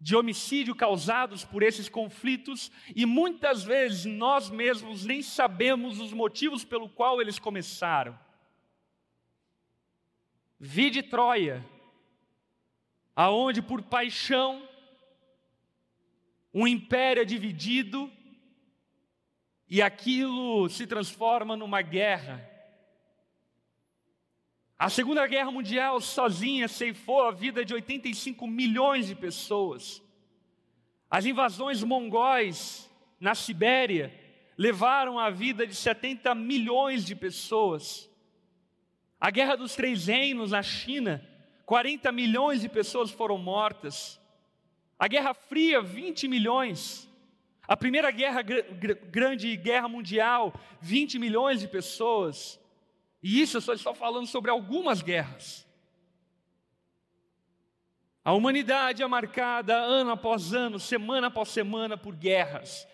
de 0.00 0.16
homicídio 0.16 0.74
causados 0.74 1.44
por 1.44 1.62
esses 1.62 1.88
conflitos, 1.88 2.72
e 2.96 3.06
muitas 3.06 3.62
vezes 3.62 4.04
nós 4.04 4.50
mesmos 4.50 5.04
nem 5.04 5.22
sabemos 5.22 6.00
os 6.00 6.12
motivos 6.12 6.64
pelo 6.64 6.88
qual 6.88 7.20
eles 7.20 7.38
começaram. 7.38 8.18
Vide 10.62 11.02
Troia, 11.02 11.64
aonde 13.16 13.62
por 13.62 13.80
paixão 13.80 14.62
um 16.52 16.66
império 16.66 17.22
é 17.22 17.24
dividido 17.24 18.12
e 19.66 19.80
aquilo 19.80 20.68
se 20.68 20.86
transforma 20.86 21.56
numa 21.56 21.80
guerra. 21.80 22.46
A 24.78 24.90
Segunda 24.90 25.26
Guerra 25.26 25.50
Mundial 25.50 25.98
sozinha 25.98 26.68
ceifou 26.68 27.22
a 27.22 27.30
vida 27.30 27.64
de 27.64 27.72
85 27.72 28.46
milhões 28.46 29.06
de 29.06 29.14
pessoas. 29.14 30.02
As 31.08 31.24
invasões 31.24 31.82
mongóis 31.82 32.90
na 33.18 33.34
Sibéria 33.34 34.12
levaram 34.58 35.18
a 35.18 35.30
vida 35.30 35.66
de 35.66 35.74
70 35.74 36.34
milhões 36.34 37.06
de 37.06 37.16
pessoas. 37.16 38.09
A 39.20 39.30
Guerra 39.30 39.56
dos 39.56 39.74
Três 39.74 40.06
Reinos 40.06 40.52
na 40.52 40.62
China, 40.62 41.22
40 41.66 42.10
milhões 42.10 42.62
de 42.62 42.68
pessoas 42.68 43.10
foram 43.10 43.36
mortas. 43.36 44.18
A 44.98 45.06
Guerra 45.06 45.34
Fria, 45.34 45.82
20 45.82 46.26
milhões. 46.26 47.08
A 47.68 47.76
Primeira 47.76 48.10
Guerra, 48.10 48.40
Grande 48.42 49.54
Guerra 49.56 49.88
Mundial, 49.88 50.54
20 50.80 51.18
milhões 51.18 51.60
de 51.60 51.68
pessoas. 51.68 52.58
E 53.22 53.42
isso 53.42 53.58
eu 53.58 53.60
só 53.60 53.74
estou 53.74 53.94
falando 53.94 54.26
sobre 54.26 54.50
algumas 54.50 55.02
guerras. 55.02 55.68
A 58.24 58.32
humanidade 58.32 59.02
é 59.02 59.06
marcada 59.06 59.76
ano 59.76 60.10
após 60.12 60.54
ano, 60.54 60.78
semana 60.78 61.26
após 61.26 61.50
semana, 61.50 61.96
por 61.96 62.16
guerras. 62.16 62.88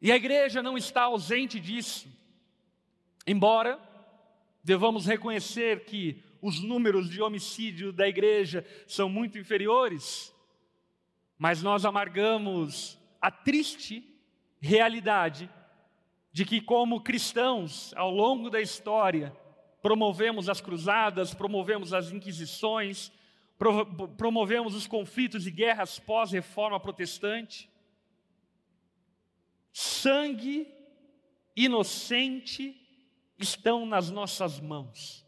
E 0.00 0.10
a 0.10 0.16
igreja 0.16 0.62
não 0.62 0.78
está 0.78 1.02
ausente 1.02 1.58
disso. 1.58 2.08
Embora 3.26 3.89
devamos 4.62 5.06
reconhecer 5.06 5.84
que 5.84 6.22
os 6.42 6.60
números 6.60 7.08
de 7.08 7.20
homicídio 7.20 7.92
da 7.92 8.08
igreja 8.08 8.64
são 8.86 9.08
muito 9.08 9.38
inferiores, 9.38 10.34
mas 11.38 11.62
nós 11.62 11.84
amargamos 11.84 12.98
a 13.20 13.30
triste 13.30 14.04
realidade 14.60 15.50
de 16.32 16.44
que, 16.44 16.60
como 16.60 17.00
cristãos, 17.00 17.92
ao 17.94 18.10
longo 18.10 18.48
da 18.50 18.60
história, 18.60 19.34
promovemos 19.82 20.48
as 20.48 20.60
cruzadas, 20.60 21.34
promovemos 21.34 21.92
as 21.92 22.12
inquisições, 22.12 23.10
promovemos 24.16 24.74
os 24.74 24.86
conflitos 24.86 25.46
e 25.46 25.50
guerras 25.50 25.98
pós-reforma 25.98 26.78
protestante. 26.78 27.68
Sangue 29.72 30.66
inocente 31.56 32.79
estão 33.40 33.86
nas 33.86 34.10
nossas 34.10 34.60
mãos. 34.60 35.26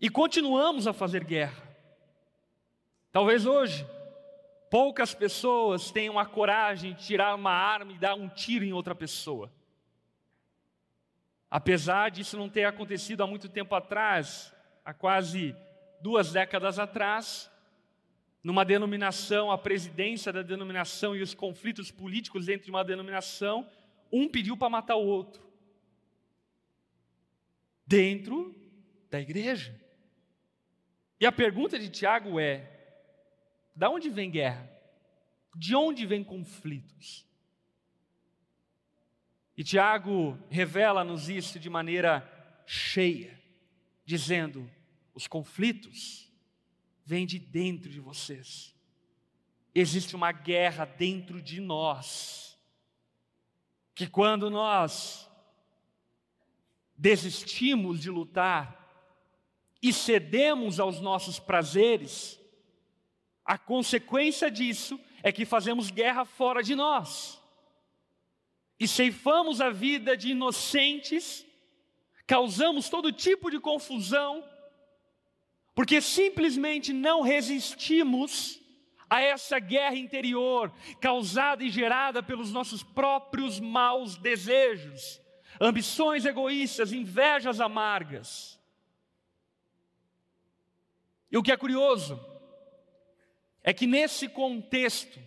E 0.00 0.08
continuamos 0.08 0.86
a 0.86 0.92
fazer 0.92 1.24
guerra. 1.24 1.62
Talvez 3.12 3.44
hoje, 3.44 3.86
poucas 4.70 5.14
pessoas 5.14 5.90
tenham 5.90 6.18
a 6.18 6.24
coragem 6.24 6.94
de 6.94 7.04
tirar 7.04 7.34
uma 7.34 7.52
arma 7.52 7.92
e 7.92 7.98
dar 7.98 8.14
um 8.14 8.28
tiro 8.28 8.64
em 8.64 8.72
outra 8.72 8.94
pessoa. 8.94 9.52
Apesar 11.50 12.10
disso 12.10 12.38
não 12.38 12.48
ter 12.48 12.64
acontecido 12.64 13.22
há 13.22 13.26
muito 13.26 13.48
tempo 13.48 13.74
atrás, 13.74 14.54
há 14.84 14.94
quase 14.94 15.54
duas 16.00 16.32
décadas 16.32 16.78
atrás, 16.78 17.50
numa 18.42 18.64
denominação, 18.64 19.50
a 19.50 19.58
presidência 19.58 20.32
da 20.32 20.40
denominação 20.40 21.14
e 21.14 21.20
os 21.20 21.34
conflitos 21.34 21.90
políticos 21.90 22.46
dentro 22.46 22.64
de 22.64 22.70
uma 22.70 22.84
denominação, 22.84 23.68
um 24.10 24.26
pediu 24.28 24.56
para 24.56 24.70
matar 24.70 24.96
o 24.96 25.04
outro 25.04 25.49
dentro 27.90 28.54
da 29.10 29.20
igreja. 29.20 29.76
E 31.18 31.26
a 31.26 31.32
pergunta 31.32 31.76
de 31.76 31.90
Tiago 31.90 32.38
é: 32.38 32.70
da 33.74 33.90
onde 33.90 34.08
vem 34.08 34.30
guerra? 34.30 34.70
De 35.56 35.74
onde 35.74 36.06
vem 36.06 36.22
conflitos? 36.22 37.26
E 39.56 39.64
Tiago 39.64 40.38
revela-nos 40.48 41.28
isso 41.28 41.58
de 41.58 41.68
maneira 41.68 42.24
cheia, 42.64 43.36
dizendo: 44.04 44.70
os 45.12 45.26
conflitos 45.26 46.32
vêm 47.04 47.26
de 47.26 47.40
dentro 47.40 47.90
de 47.90 47.98
vocês. 47.98 48.72
Existe 49.74 50.14
uma 50.14 50.30
guerra 50.30 50.84
dentro 50.84 51.42
de 51.42 51.60
nós, 51.60 52.56
que 53.96 54.06
quando 54.06 54.48
nós 54.48 55.29
desistimos 57.00 57.98
de 57.98 58.10
lutar 58.10 58.78
e 59.82 59.90
cedemos 59.90 60.78
aos 60.78 61.00
nossos 61.00 61.38
prazeres, 61.38 62.38
a 63.42 63.56
consequência 63.56 64.50
disso 64.50 65.00
é 65.22 65.32
que 65.32 65.46
fazemos 65.46 65.90
guerra 65.90 66.26
fora 66.26 66.62
de 66.62 66.74
nós. 66.74 67.40
E 68.78 68.86
ceifamos 68.86 69.62
a 69.62 69.70
vida 69.70 70.14
de 70.14 70.32
inocentes, 70.32 71.46
causamos 72.26 72.90
todo 72.90 73.10
tipo 73.10 73.50
de 73.50 73.58
confusão, 73.58 74.44
porque 75.74 76.02
simplesmente 76.02 76.92
não 76.92 77.22
resistimos 77.22 78.60
a 79.08 79.22
essa 79.22 79.58
guerra 79.58 79.96
interior 79.96 80.70
causada 81.00 81.64
e 81.64 81.70
gerada 81.70 82.22
pelos 82.22 82.52
nossos 82.52 82.82
próprios 82.82 83.58
maus 83.58 84.16
desejos, 84.16 85.20
ambições 85.60 86.24
egoístas, 86.24 86.92
invejas 86.92 87.60
amargas. 87.60 88.58
E 91.30 91.36
o 91.36 91.42
que 91.42 91.52
é 91.52 91.56
curioso 91.56 92.18
é 93.62 93.74
que 93.74 93.86
nesse 93.86 94.26
contexto, 94.26 95.20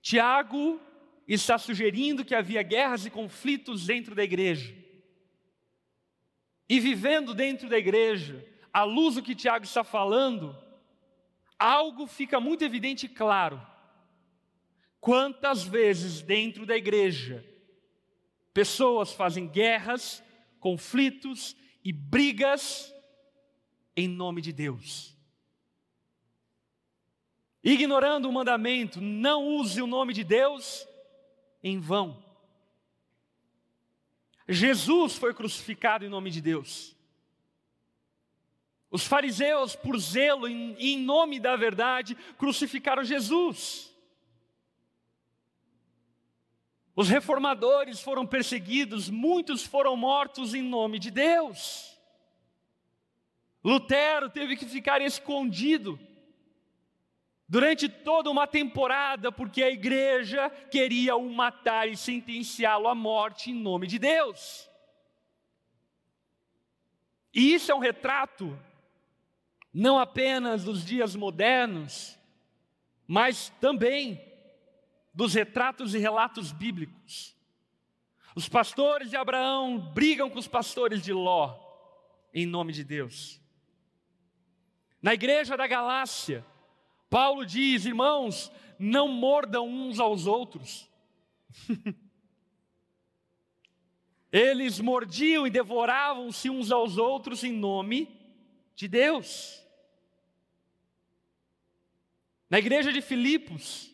Tiago 0.00 0.80
está 1.28 1.58
sugerindo 1.58 2.24
que 2.24 2.34
havia 2.34 2.62
guerras 2.62 3.04
e 3.04 3.10
conflitos 3.10 3.86
dentro 3.86 4.14
da 4.14 4.24
igreja. 4.24 4.74
E 6.68 6.80
vivendo 6.80 7.34
dentro 7.34 7.68
da 7.68 7.76
igreja, 7.76 8.44
à 8.72 8.82
luz 8.82 9.16
do 9.16 9.22
que 9.22 9.34
Tiago 9.34 9.64
está 9.64 9.84
falando, 9.84 10.56
algo 11.58 12.06
fica 12.06 12.40
muito 12.40 12.64
evidente 12.64 13.06
e 13.06 13.10
claro. 13.10 13.60
Quantas 14.98 15.62
vezes 15.64 16.22
dentro 16.22 16.64
da 16.64 16.76
igreja 16.76 17.51
pessoas 18.52 19.12
fazem 19.12 19.46
guerras, 19.46 20.22
conflitos 20.60 21.56
e 21.84 21.92
brigas 21.92 22.94
em 23.96 24.08
nome 24.08 24.40
de 24.40 24.52
Deus? 24.52 25.16
Ignorando 27.62 28.28
o 28.28 28.32
mandamento, 28.32 29.00
não 29.00 29.46
use 29.46 29.80
o 29.80 29.86
nome 29.86 30.12
de 30.12 30.24
Deus 30.24 30.86
em 31.62 31.78
vão. 31.78 32.22
Jesus 34.48 35.16
foi 35.16 35.32
crucificado 35.32 36.04
em 36.04 36.08
nome 36.08 36.30
de 36.30 36.40
Deus. 36.40 36.96
Os 38.90 39.06
fariseus, 39.06 39.74
por 39.74 39.98
zelo 39.98 40.48
em, 40.48 40.74
em 40.78 40.98
nome 40.98 41.38
da 41.38 41.56
verdade, 41.56 42.14
crucificaram 42.36 43.04
Jesus. 43.04 43.91
Os 46.94 47.08
reformadores 47.08 48.00
foram 48.00 48.26
perseguidos, 48.26 49.08
muitos 49.08 49.64
foram 49.64 49.96
mortos 49.96 50.54
em 50.54 50.62
nome 50.62 50.98
de 50.98 51.10
Deus. 51.10 51.98
Lutero 53.64 54.28
teve 54.28 54.56
que 54.56 54.66
ficar 54.66 55.00
escondido 55.00 55.98
durante 57.48 57.88
toda 57.88 58.30
uma 58.30 58.46
temporada, 58.46 59.30
porque 59.30 59.62
a 59.62 59.70
igreja 59.70 60.50
queria 60.70 61.16
o 61.16 61.30
matar 61.30 61.88
e 61.88 61.96
sentenciá-lo 61.96 62.88
à 62.88 62.94
morte 62.94 63.50
em 63.50 63.54
nome 63.54 63.86
de 63.86 63.98
Deus. 63.98 64.68
E 67.34 67.54
isso 67.54 67.72
é 67.72 67.74
um 67.74 67.78
retrato 67.78 68.58
não 69.72 69.98
apenas 69.98 70.64
dos 70.64 70.84
dias 70.84 71.16
modernos, 71.16 72.18
mas 73.06 73.48
também 73.60 74.31
dos 75.12 75.34
retratos 75.34 75.94
e 75.94 75.98
relatos 75.98 76.52
bíblicos. 76.52 77.36
Os 78.34 78.48
pastores 78.48 79.10
de 79.10 79.16
Abraão 79.16 79.78
brigam 79.78 80.30
com 80.30 80.38
os 80.38 80.48
pastores 80.48 81.02
de 81.02 81.12
Ló, 81.12 81.58
em 82.32 82.46
nome 82.46 82.72
de 82.72 82.82
Deus. 82.82 83.40
Na 85.02 85.12
igreja 85.12 85.56
da 85.56 85.66
Galácia, 85.66 86.46
Paulo 87.10 87.44
diz: 87.44 87.84
irmãos, 87.84 88.50
não 88.78 89.08
mordam 89.08 89.68
uns 89.68 90.00
aos 90.00 90.26
outros. 90.26 90.88
Eles 94.32 94.80
mordiam 94.80 95.46
e 95.46 95.50
devoravam-se 95.50 96.48
uns 96.48 96.72
aos 96.72 96.96
outros 96.96 97.44
em 97.44 97.52
nome 97.52 98.18
de 98.74 98.88
Deus. 98.88 99.62
Na 102.48 102.58
igreja 102.58 102.90
de 102.90 103.02
Filipos, 103.02 103.91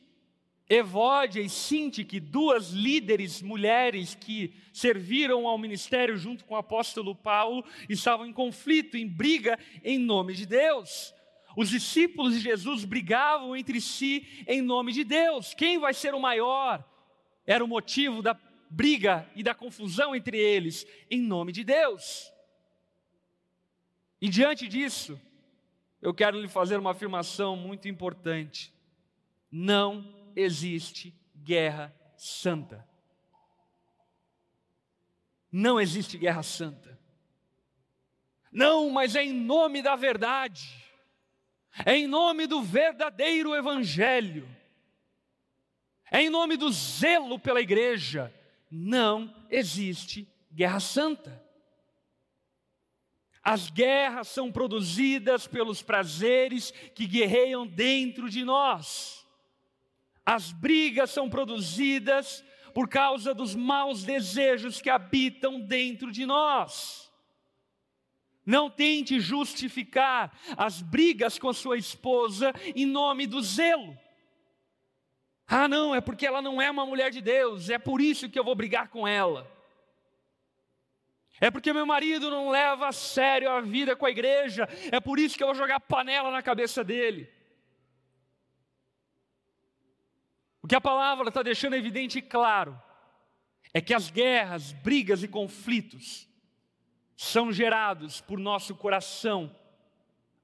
Evódia 0.69 1.41
e 1.41 1.49
Sintique, 1.49 2.21
duas 2.21 2.71
líderes 2.71 3.41
mulheres 3.41 4.15
que 4.15 4.55
serviram 4.71 5.47
ao 5.49 5.57
ministério 5.57 6.16
junto 6.19 6.45
com 6.45 6.55
o 6.55 6.59
apóstolo 6.59 7.14
Paulo, 7.14 7.64
estavam 7.88 8.27
em 8.27 8.33
conflito, 8.33 8.97
em 8.97 9.09
briga 9.09 9.59
em 9.83 9.99
nome 9.99 10.35
de 10.35 10.45
Deus. 10.45 11.14
Os 11.57 11.71
discípulos 11.71 12.35
de 12.35 12.40
Jesus 12.40 12.85
brigavam 12.85 13.57
entre 13.57 13.81
si 13.81 14.27
em 14.47 14.61
nome 14.61 14.92
de 14.92 15.05
Deus. 15.05 15.55
Quem 15.55 15.79
vai 15.79 15.95
ser 15.95 16.14
o 16.14 16.21
maior? 16.21 16.85
Era 17.47 17.64
o 17.64 17.69
motivo 17.69 18.21
da 18.21 18.38
briga 18.69 19.27
e 19.35 19.42
da 19.42 19.55
confusão 19.55 20.14
entre 20.14 20.37
eles, 20.37 20.87
em 21.11 21.21
nome 21.21 21.51
de 21.51 21.64
Deus. 21.64 22.31
E 24.21 24.29
diante 24.29 24.69
disso, 24.69 25.19
eu 26.03 26.12
quero 26.12 26.38
lhe 26.38 26.49
fazer 26.49 26.77
uma 26.77 26.90
afirmação 26.90 27.57
muito 27.57 27.88
importante. 27.88 28.71
Não 29.51 30.17
existe 30.38 31.12
guerra 31.35 31.94
santa. 32.16 32.87
Não 35.51 35.81
existe 35.81 36.16
guerra 36.16 36.42
santa. 36.42 36.98
Não, 38.53 38.88
mas 38.90 39.16
é 39.16 39.24
em 39.24 39.33
nome 39.33 39.83
da 39.83 39.96
verdade, 39.96 40.85
é 41.85 41.96
em 41.96 42.07
nome 42.07 42.46
do 42.46 42.62
verdadeiro 42.62 43.55
Evangelho, 43.55 44.48
é 46.11 46.22
em 46.22 46.31
nome 46.31 46.57
do 46.57 46.70
zelo 46.72 47.38
pela 47.38 47.61
igreja. 47.61 48.33
Não 48.70 49.35
existe 49.51 50.27
guerra 50.53 50.81
santa. 50.81 51.42
As 53.42 53.70
guerras 53.70 54.29
são 54.29 54.53
produzidas 54.53 55.46
pelos 55.46 55.83
prazeres 55.83 56.70
que 56.94 57.07
guerreiam 57.07 57.66
dentro 57.66 58.29
de 58.29 58.44
nós. 58.44 59.17
As 60.31 60.53
brigas 60.53 61.09
são 61.09 61.31
produzidas 61.31 62.45
por 62.75 62.87
causa 62.87 63.33
dos 63.33 63.55
maus 63.55 64.05
desejos 64.05 64.79
que 64.79 64.91
habitam 64.91 65.59
dentro 65.59 66.12
de 66.12 66.27
nós. 66.27 67.11
Não 68.45 68.69
tente 68.69 69.21
justificar 69.21 70.38
as 70.55 70.83
brigas 70.83 71.38
com 71.38 71.51
sua 71.55 71.79
esposa 71.79 72.53
em 72.77 72.85
nome 72.85 73.27
do 73.27 73.41
zelo. 73.41 73.99
Ah, 75.47 75.67
não, 75.67 75.95
é 75.95 76.01
porque 76.03 76.27
ela 76.27 76.43
não 76.43 76.61
é 76.61 76.71
uma 76.71 76.85
mulher 76.85 77.11
de 77.11 77.23
Deus, 77.23 77.71
é 77.71 77.79
por 77.79 77.99
isso 77.99 78.29
que 78.29 78.38
eu 78.38 78.45
vou 78.45 78.55
brigar 78.55 78.88
com 78.88 79.09
ela. 79.09 79.51
É 81.41 81.51
porque 81.51 81.73
meu 81.73 81.87
marido 81.87 82.29
não 82.29 82.51
leva 82.51 82.88
a 82.88 82.93
sério 82.93 83.51
a 83.51 83.62
vida 83.62 83.97
com 83.97 84.05
a 84.05 84.11
igreja, 84.11 84.69
é 84.93 85.01
por 85.01 85.19
isso 85.19 85.38
que 85.38 85.43
eu 85.43 85.49
vou 85.49 85.57
jogar 85.57 85.81
panela 85.81 86.31
na 86.31 86.43
cabeça 86.43 86.85
dele. 86.85 87.38
O 90.62 90.66
que 90.66 90.75
a 90.75 90.81
palavra 90.81 91.29
está 91.29 91.42
deixando 91.42 91.75
evidente 91.75 92.18
e 92.18 92.23
claro 92.23 92.81
é 93.73 93.81
que 93.81 93.94
as 93.94 94.11
guerras, 94.11 94.73
brigas 94.73 95.23
e 95.23 95.29
conflitos 95.29 96.29
são 97.16 97.53
gerados 97.53 98.21
por 98.21 98.38
nosso 98.38 98.75
coração 98.75 99.55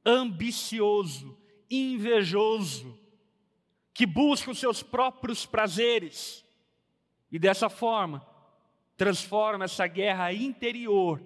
ambicioso, 0.05 1.39
invejoso, 1.71 2.99
que 3.93 4.05
busca 4.05 4.51
os 4.51 4.59
seus 4.59 4.83
próprios 4.83 5.47
prazeres 5.47 6.45
e 7.31 7.39
dessa 7.39 7.69
forma 7.69 8.27
transforma 8.97 9.65
essa 9.65 9.87
guerra 9.87 10.33
interior 10.33 11.25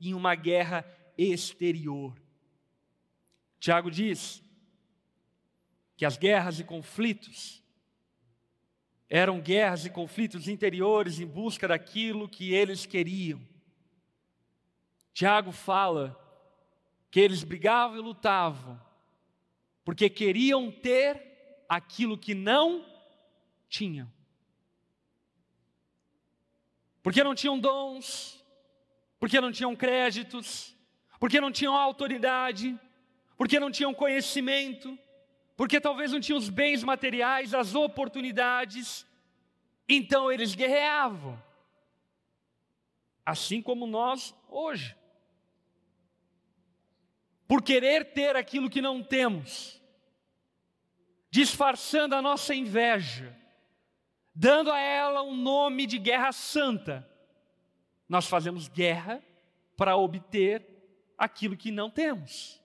em 0.00 0.12
uma 0.12 0.34
guerra 0.34 0.84
exterior. 1.16 2.14
Tiago 3.58 3.90
diz 3.90 4.42
que 5.96 6.04
as 6.04 6.16
guerras 6.16 6.60
e 6.60 6.64
conflitos 6.64 7.62
eram 9.08 9.40
guerras 9.40 9.84
e 9.84 9.90
conflitos 9.90 10.48
interiores 10.48 11.20
em 11.20 11.26
busca 11.26 11.68
daquilo 11.68 12.28
que 12.28 12.52
eles 12.52 12.86
queriam. 12.86 13.40
Tiago 15.12 15.52
fala 15.52 16.18
que 17.10 17.20
eles 17.20 17.42
brigavam 17.42 17.96
e 17.96 18.00
lutavam 18.00 18.80
porque 19.84 20.10
queriam 20.10 20.70
ter 20.70 21.64
aquilo 21.68 22.18
que 22.18 22.34
não 22.34 22.84
tinham 23.68 24.10
porque 27.06 27.22
não 27.22 27.36
tinham 27.36 27.56
dons, 27.56 28.44
porque 29.20 29.40
não 29.40 29.52
tinham 29.52 29.76
créditos, 29.76 30.76
porque 31.20 31.40
não 31.40 31.52
tinham 31.52 31.72
autoridade, 31.72 32.76
porque 33.36 33.60
não 33.60 33.70
tinham 33.70 33.94
conhecimento, 33.94 34.98
porque 35.56 35.80
talvez 35.80 36.12
não 36.12 36.20
tinham 36.20 36.38
os 36.38 36.50
bens 36.50 36.84
materiais, 36.84 37.54
as 37.54 37.74
oportunidades, 37.74 39.06
então 39.88 40.30
eles 40.30 40.54
guerreavam. 40.54 41.42
Assim 43.24 43.62
como 43.62 43.86
nós 43.86 44.34
hoje. 44.48 44.94
Por 47.48 47.62
querer 47.62 48.12
ter 48.12 48.36
aquilo 48.36 48.68
que 48.68 48.82
não 48.82 49.02
temos, 49.02 49.80
disfarçando 51.30 52.14
a 52.14 52.20
nossa 52.20 52.54
inveja, 52.54 53.34
dando 54.34 54.70
a 54.70 54.78
ela 54.78 55.22
um 55.22 55.34
nome 55.34 55.86
de 55.86 55.98
guerra 55.98 56.32
santa. 56.32 57.08
Nós 58.08 58.26
fazemos 58.26 58.68
guerra 58.68 59.22
para 59.76 59.96
obter 59.96 60.66
aquilo 61.16 61.56
que 61.56 61.70
não 61.70 61.90
temos. 61.90 62.60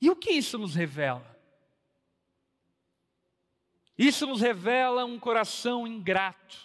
E 0.00 0.10
o 0.10 0.16
que 0.16 0.30
isso 0.30 0.58
nos 0.58 0.74
revela? 0.74 1.36
Isso 3.96 4.26
nos 4.26 4.40
revela 4.40 5.04
um 5.04 5.18
coração 5.18 5.86
ingrato, 5.86 6.56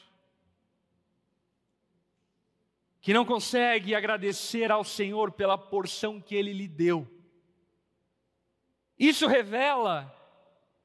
que 3.01 3.11
não 3.11 3.25
consegue 3.25 3.95
agradecer 3.95 4.71
ao 4.71 4.83
Senhor 4.83 5.31
pela 5.31 5.57
porção 5.57 6.21
que 6.21 6.35
Ele 6.35 6.53
lhe 6.53 6.67
deu. 6.67 7.07
Isso 8.99 9.25
revela 9.27 10.15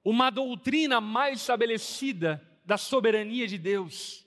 uma 0.03 0.31
doutrina 0.31 1.03
mais 1.03 1.41
estabelecida 1.41 2.43
da 2.65 2.79
soberania 2.79 3.47
de 3.47 3.59
Deus, 3.59 4.27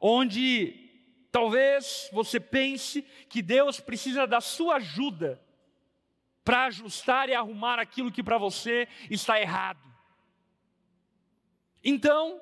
onde 0.00 0.88
talvez 1.32 2.08
você 2.12 2.38
pense 2.38 3.02
que 3.28 3.42
Deus 3.42 3.80
precisa 3.80 4.24
da 4.24 4.40
sua 4.40 4.76
ajuda 4.76 5.42
para 6.44 6.64
ajustar 6.66 7.28
e 7.28 7.34
arrumar 7.34 7.78
aquilo 7.78 8.10
que 8.10 8.22
para 8.22 8.38
você 8.38 8.88
está 9.10 9.40
errado. 9.40 9.80
Então, 11.82 12.40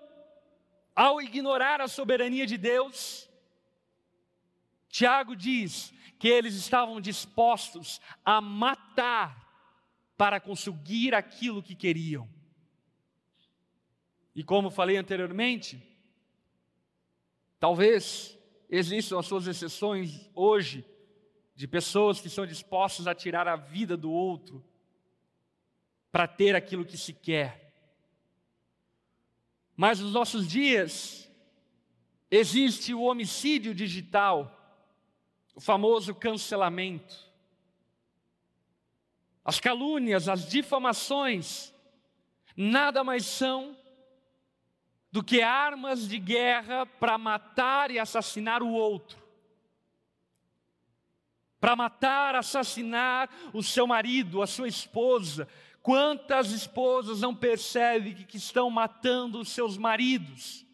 ao 0.95 1.21
ignorar 1.21 1.81
a 1.81 1.89
soberania 1.89 2.47
de 2.47 2.57
Deus, 2.57 3.29
Tiago 4.89 5.37
diz 5.37 5.93
que 6.19 6.29
eles 6.29 6.55
estavam 6.55 7.01
dispostos 7.01 8.01
a 8.25 8.41
matar 8.41 9.47
para 10.17 10.41
conseguir 10.41 11.15
aquilo 11.15 11.63
que 11.63 11.77
queriam. 11.77 12.29
E 14.35 14.43
como 14.43 14.71
falei 14.71 14.97
anteriormente, 14.97 15.81
talvez 17.61 18.37
existam 18.69 19.19
as 19.19 19.27
suas 19.27 19.47
exceções 19.47 20.29
hoje 20.35 20.85
de 21.59 21.67
pessoas 21.67 22.21
que 22.21 22.31
são 22.31 22.47
dispostas 22.47 23.09
a 23.09 23.15
tirar 23.17 23.49
a 23.49 23.57
vida 23.57 23.97
do 23.97 24.13
outro 24.13 24.65
para 26.13 26.25
ter 26.29 26.55
aquilo 26.55 26.85
que 26.85 26.97
se 26.97 27.13
quer. 27.13 27.75
Mas 29.77 29.99
nos 29.99 30.13
nossos 30.13 30.47
dias 30.47 31.29
existe 32.31 32.95
o 32.95 33.03
homicídio 33.03 33.75
digital, 33.75 34.57
o 35.53 35.61
famoso 35.61 36.15
cancelamento. 36.15 37.27
As 39.45 39.59
calúnias, 39.59 40.29
as 40.29 40.49
difamações, 40.49 41.75
nada 42.57 43.03
mais 43.03 43.27
são 43.27 43.77
do 45.11 45.25
que 45.25 45.43
armas 45.43 46.07
de 46.09 46.21
guerra 46.21 46.87
para 46.87 47.19
matar 47.19 47.91
e 47.91 47.99
assassinar 47.99 48.63
o 48.63 48.71
outro. 48.71 49.28
Para 51.61 51.75
matar, 51.75 52.35
assassinar 52.35 53.29
o 53.53 53.63
seu 53.63 53.87
marido, 53.87 54.43
a 54.43 54.47
sua 54.47 54.69
esposa. 54.69 55.49
Quantas 55.83 56.53
esposas 56.53 57.21
não 57.21 57.35
percebem 57.35 58.15
que 58.15 58.37
estão 58.37 58.71
matando 58.71 59.41
os 59.41 59.49
seus 59.49 59.77
maridos? 59.77 60.65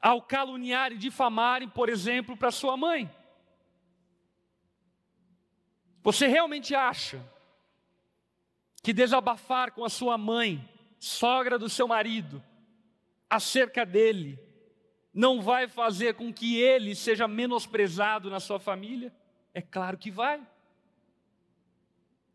Ao 0.00 0.22
caluniar 0.22 0.92
e 0.92 0.98
difamarem, 0.98 1.68
por 1.68 1.88
exemplo, 1.88 2.36
para 2.36 2.50
sua 2.50 2.76
mãe. 2.76 3.10
Você 6.02 6.26
realmente 6.26 6.74
acha 6.74 7.24
que 8.82 8.92
desabafar 8.92 9.72
com 9.72 9.84
a 9.84 9.88
sua 9.88 10.18
mãe, 10.18 10.68
sogra 10.98 11.58
do 11.58 11.70
seu 11.70 11.88
marido, 11.88 12.42
acerca 13.28 13.86
dele, 13.86 14.38
não 15.12 15.40
vai 15.40 15.66
fazer 15.66 16.14
com 16.14 16.32
que 16.32 16.60
ele 16.60 16.94
seja 16.94 17.26
menosprezado 17.26 18.28
na 18.28 18.40
sua 18.40 18.60
família? 18.60 19.10
É 19.54 19.62
claro 19.62 19.96
que 19.96 20.10
vai. 20.10 20.44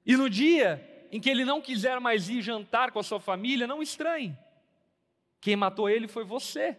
E 0.05 0.15
no 0.15 0.29
dia 0.29 0.85
em 1.11 1.19
que 1.19 1.29
ele 1.29 1.43
não 1.43 1.61
quiser 1.61 1.99
mais 1.99 2.29
ir 2.29 2.41
jantar 2.41 2.91
com 2.91 2.99
a 2.99 3.03
sua 3.03 3.19
família, 3.19 3.67
não 3.67 3.81
estranhe. 3.81 4.37
Quem 5.41 5.55
matou 5.55 5.89
ele 5.89 6.07
foi 6.07 6.23
você. 6.23 6.77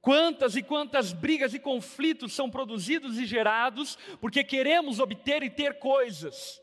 Quantas 0.00 0.54
e 0.54 0.62
quantas 0.62 1.12
brigas 1.12 1.54
e 1.54 1.58
conflitos 1.58 2.32
são 2.32 2.50
produzidos 2.50 3.18
e 3.18 3.26
gerados 3.26 3.98
porque 4.20 4.44
queremos 4.44 5.00
obter 5.00 5.42
e 5.42 5.50
ter 5.50 5.78
coisas. 5.78 6.62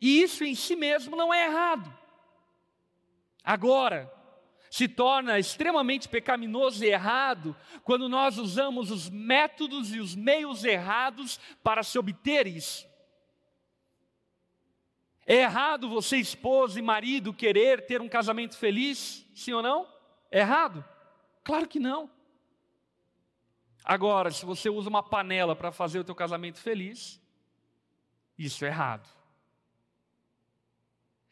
E 0.00 0.22
isso 0.22 0.44
em 0.44 0.54
si 0.54 0.76
mesmo 0.76 1.16
não 1.16 1.32
é 1.32 1.46
errado. 1.46 1.92
Agora, 3.42 4.12
se 4.70 4.88
torna 4.88 5.38
extremamente 5.38 6.08
pecaminoso 6.08 6.84
e 6.84 6.88
errado 6.88 7.56
quando 7.84 8.08
nós 8.08 8.38
usamos 8.38 8.90
os 8.90 9.08
métodos 9.08 9.94
e 9.94 10.00
os 10.00 10.14
meios 10.14 10.64
errados 10.64 11.38
para 11.62 11.82
se 11.82 11.98
obter 11.98 12.46
isso. 12.46 12.86
É 15.26 15.36
errado 15.36 15.88
você, 15.88 16.18
esposa 16.18 16.78
e 16.78 16.82
marido, 16.82 17.34
querer 17.34 17.84
ter 17.86 18.00
um 18.00 18.08
casamento 18.08 18.56
feliz? 18.56 19.26
Sim 19.34 19.54
ou 19.54 19.62
não? 19.62 19.88
É 20.30 20.40
errado? 20.40 20.84
Claro 21.42 21.66
que 21.66 21.80
não. 21.80 22.08
Agora, 23.84 24.30
se 24.30 24.44
você 24.44 24.68
usa 24.68 24.88
uma 24.88 25.02
panela 25.02 25.54
para 25.54 25.72
fazer 25.72 25.98
o 25.98 26.04
teu 26.04 26.14
casamento 26.14 26.58
feliz, 26.58 27.20
isso 28.38 28.64
é 28.64 28.68
errado. 28.68 29.08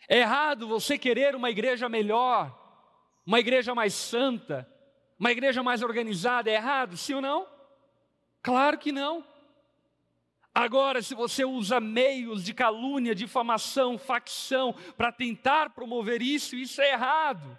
É 0.09 0.18
errado 0.18 0.68
você 0.68 0.99
querer 0.99 1.35
uma 1.35 1.51
igreja 1.51 1.88
melhor, 1.88 2.63
uma 3.26 3.40
igreja 3.40 3.74
mais 3.74 3.94
santa, 3.94 4.68
uma 5.18 5.32
igreja 5.32 5.62
mais 5.62 5.82
organizada. 5.82 6.50
É 6.50 6.54
errado, 6.54 6.96
sim 6.96 7.14
ou 7.14 7.20
não? 7.20 7.48
Claro 8.42 8.78
que 8.78 8.92
não. 8.92 9.24
Agora, 10.54 11.02
se 11.02 11.14
você 11.14 11.44
usa 11.44 11.80
meios 11.80 12.44
de 12.44 12.54
calúnia, 12.54 13.14
difamação, 13.14 13.98
facção 13.98 14.72
para 14.96 15.10
tentar 15.10 15.70
promover 15.70 16.22
isso, 16.22 16.54
isso 16.54 16.80
é 16.80 16.92
errado. 16.92 17.58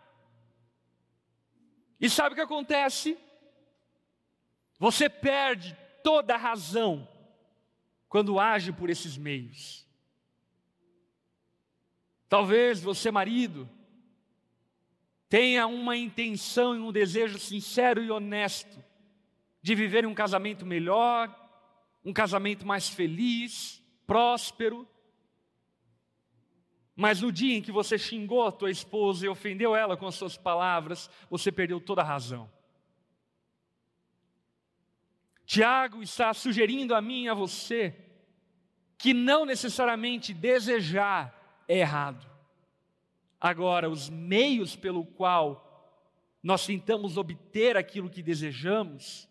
E 1.99 2.09
sabe 2.09 2.33
o 2.33 2.35
que 2.35 2.41
acontece? 2.41 3.17
Você 4.79 5.09
perde 5.09 5.75
toda 6.03 6.35
a 6.35 6.37
razão 6.37 7.07
quando 8.07 8.39
age 8.39 8.71
por 8.71 8.89
esses 8.89 9.17
meios. 9.17 9.85
Talvez 12.29 12.81
você, 12.81 13.11
marido, 13.11 13.69
tenha 15.35 15.67
uma 15.67 15.97
intenção 15.97 16.73
e 16.73 16.79
um 16.79 16.93
desejo 16.93 17.37
sincero 17.37 18.01
e 18.01 18.09
honesto 18.09 18.81
de 19.61 19.75
viver 19.75 20.05
um 20.05 20.13
casamento 20.13 20.65
melhor, 20.65 21.29
um 22.05 22.13
casamento 22.13 22.65
mais 22.65 22.87
feliz, 22.87 23.83
próspero. 24.07 24.87
Mas 26.95 27.19
no 27.19 27.33
dia 27.33 27.57
em 27.57 27.61
que 27.61 27.69
você 27.69 27.97
xingou 27.97 28.47
a 28.47 28.51
tua 28.53 28.71
esposa 28.71 29.25
e 29.25 29.27
ofendeu 29.27 29.75
ela 29.75 29.97
com 29.97 30.07
as 30.07 30.15
suas 30.15 30.37
palavras, 30.37 31.09
você 31.29 31.51
perdeu 31.51 31.81
toda 31.81 31.99
a 31.99 32.05
razão. 32.05 32.49
Tiago 35.45 36.01
está 36.01 36.33
sugerindo 36.33 36.95
a 36.95 37.01
mim 37.01 37.25
e 37.25 37.29
a 37.29 37.33
você 37.33 37.93
que 38.97 39.13
não 39.13 39.45
necessariamente 39.45 40.33
desejar 40.33 41.65
é 41.67 41.79
errado. 41.79 42.34
Agora, 43.45 43.87
os 43.87 44.09
meios 44.09 44.75
pelo 44.75 45.05
qual 45.05 46.01
nós 46.41 46.65
tentamos 46.65 47.15
obter 47.15 47.77
aquilo 47.77 48.09
que 48.09 48.23
desejamos, 48.23 49.29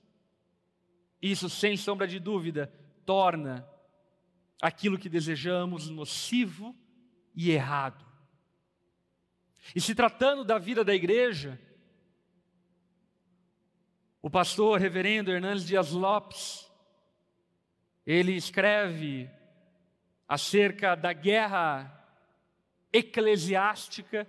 isso 1.20 1.50
sem 1.50 1.77
sombra 1.77 2.07
de 2.07 2.20
dúvida 2.20 2.72
torna 3.05 3.68
aquilo 4.62 4.96
que 4.96 5.09
desejamos 5.09 5.90
nocivo 5.90 6.77
e 7.35 7.50
errado. 7.50 8.07
E 9.74 9.81
se 9.81 9.96
tratando 9.96 10.44
da 10.44 10.59
vida 10.59 10.85
da 10.85 10.94
igreja, 10.94 11.61
o 14.22 14.31
pastor 14.31 14.79
reverendo 14.79 15.33
Hernandes 15.33 15.66
Dias 15.66 15.90
Lopes, 15.90 16.70
ele 18.07 18.37
escreve 18.37 19.29
acerca 20.29 20.94
da 20.94 21.12
guerra 21.12 22.03
eclesiástica 22.94 24.26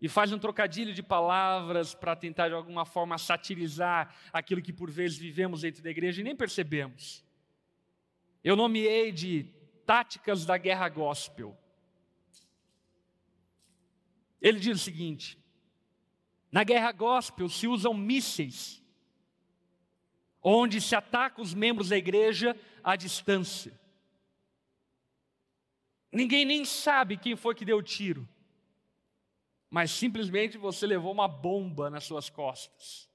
e 0.00 0.08
faz 0.08 0.32
um 0.32 0.38
trocadilho 0.38 0.92
de 0.92 1.02
palavras 1.02 1.94
para 1.94 2.14
tentar 2.14 2.48
de 2.48 2.54
alguma 2.54 2.84
forma 2.84 3.16
satirizar 3.16 4.14
aquilo 4.32 4.60
que 4.60 4.72
por 4.72 4.90
vezes 4.90 5.16
vivemos 5.16 5.62
dentro 5.62 5.82
da 5.82 5.90
igreja 5.90 6.20
e 6.20 6.24
nem 6.24 6.36
percebemos. 6.36 7.24
Eu 8.42 8.56
nomeei 8.56 9.10
de 9.12 9.44
táticas 9.86 10.44
da 10.44 10.58
guerra 10.58 10.88
gospel. 10.88 11.56
Ele 14.40 14.58
diz 14.58 14.80
o 14.80 14.84
seguinte: 14.84 15.38
na 16.52 16.64
guerra 16.64 16.92
gospel 16.92 17.48
se 17.48 17.66
usam 17.66 17.94
mísseis 17.94 18.82
onde 20.42 20.80
se 20.80 20.94
ataca 20.94 21.42
os 21.42 21.52
membros 21.52 21.90
da 21.90 21.96
igreja 21.96 22.56
à 22.82 22.96
distância. 22.96 23.78
Ninguém 26.18 26.44
nem 26.44 26.64
sabe 26.64 27.16
quem 27.16 27.36
foi 27.36 27.54
que 27.54 27.64
deu 27.64 27.78
o 27.78 27.82
tiro, 27.82 28.28
mas 29.70 29.92
simplesmente 29.92 30.58
você 30.58 30.84
levou 30.84 31.12
uma 31.12 31.28
bomba 31.28 31.88
nas 31.88 32.02
suas 32.02 32.28
costas. 32.28 33.08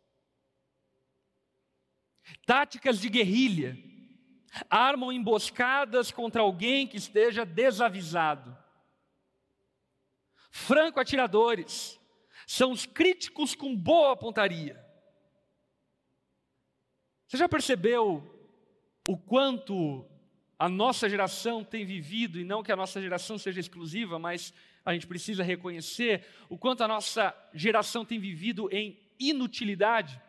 Táticas 2.46 3.02
de 3.02 3.10
guerrilha 3.10 3.78
armam 4.70 5.12
emboscadas 5.12 6.12
contra 6.12 6.44
alguém 6.44 6.88
que 6.88 6.96
esteja 6.96 7.46
desavisado. 7.46 8.58
franco-atiradores, 10.50 12.00
são 12.48 12.72
os 12.72 12.86
críticos 12.86 13.54
com 13.54 13.76
boa 13.76 14.16
pontaria. 14.16 14.82
Você 17.28 17.36
já 17.36 17.50
percebeu 17.50 18.24
o 19.10 19.18
quanto 19.18 20.10
a 20.64 20.70
nossa 20.70 21.10
geração 21.10 21.62
tem 21.62 21.84
vivido, 21.84 22.40
e 22.40 22.46
não 22.46 22.64
que 22.64 22.72
a 22.72 22.76
nossa 22.78 23.02
geração 23.02 23.38
seja 23.38 23.60
exclusiva, 23.60 24.18
mas 24.18 24.54
a 24.86 24.94
gente 24.94 25.06
precisa 25.06 25.44
reconhecer 25.44 26.26
o 26.48 26.58
quanto 26.58 26.82
a 26.82 26.88
nossa 26.88 27.36
geração 27.54 28.06
tem 28.06 28.18
vivido 28.18 28.70
em 28.72 28.98
inutilidade? 29.20 30.22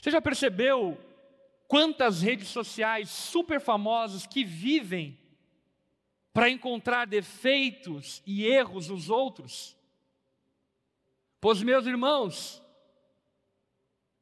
Você 0.00 0.12
já 0.12 0.22
percebeu 0.22 0.96
quantas 1.66 2.22
redes 2.22 2.46
sociais 2.46 3.10
super 3.10 3.60
famosas 3.60 4.24
que 4.24 4.44
vivem 4.44 5.18
para 6.32 6.48
encontrar 6.48 7.04
defeitos 7.04 8.22
e 8.24 8.46
erros 8.46 8.88
nos 8.88 9.10
outros? 9.10 9.76
Pois, 11.40 11.60
meus 11.60 11.86
irmãos, 11.86 12.62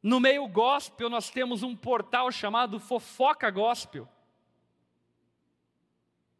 no 0.03 0.19
meio 0.19 0.49
gospel 0.49 1.11
nós 1.11 1.29
temos 1.29 1.63
um 1.63 1.77
portal 1.77 2.33
chamado 2.33 2.81
Fofoca 2.81 3.51
Gospel. 3.51 4.09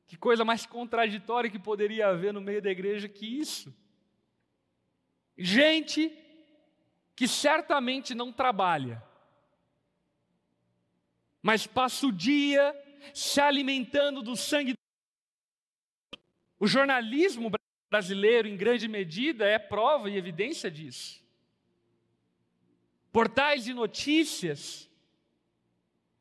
Que 0.07 0.17
coisa 0.17 0.45
mais 0.45 0.65
contraditória 0.65 1.51
que 1.51 1.59
poderia 1.59 2.09
haver 2.09 2.33
no 2.33 2.41
meio 2.41 2.63
da 2.63 2.71
igreja 2.71 3.09
que 3.09 3.27
isso? 3.27 3.75
Gente 5.37 6.17
que 7.15 7.27
certamente 7.27 8.15
não 8.15 8.33
trabalha, 8.33 9.03
mas 11.43 11.67
passa 11.67 12.07
o 12.07 12.13
dia 12.13 12.75
se 13.15 13.41
alimentando 13.41 14.23
do 14.23 14.37
sangue. 14.37 14.75
O 16.59 16.67
jornalismo 16.67 17.51
brasileiro, 17.91 18.47
em 18.47 18.57
grande 18.57 18.87
medida, 18.87 19.47
é 19.47 19.59
prova 19.59 20.11
e 20.11 20.17
evidência 20.17 20.71
disso. 20.71 21.25
Portais 23.11 23.65
de 23.65 23.73
notícias, 23.73 24.91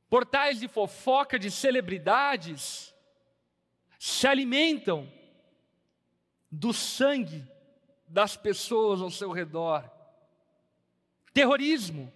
portais 0.10 0.60
de 0.60 0.67
fofoca 0.67 1.38
de 1.38 1.52
celebridades, 1.52 2.95
se 4.06 4.28
alimentam 4.28 5.12
do 6.52 6.72
sangue 6.72 7.44
das 8.08 8.38
pessoas 8.38 9.02
ao 9.02 9.10
seu 9.10 9.32
redor. 9.32 9.89
Terrorismo, 11.34 12.13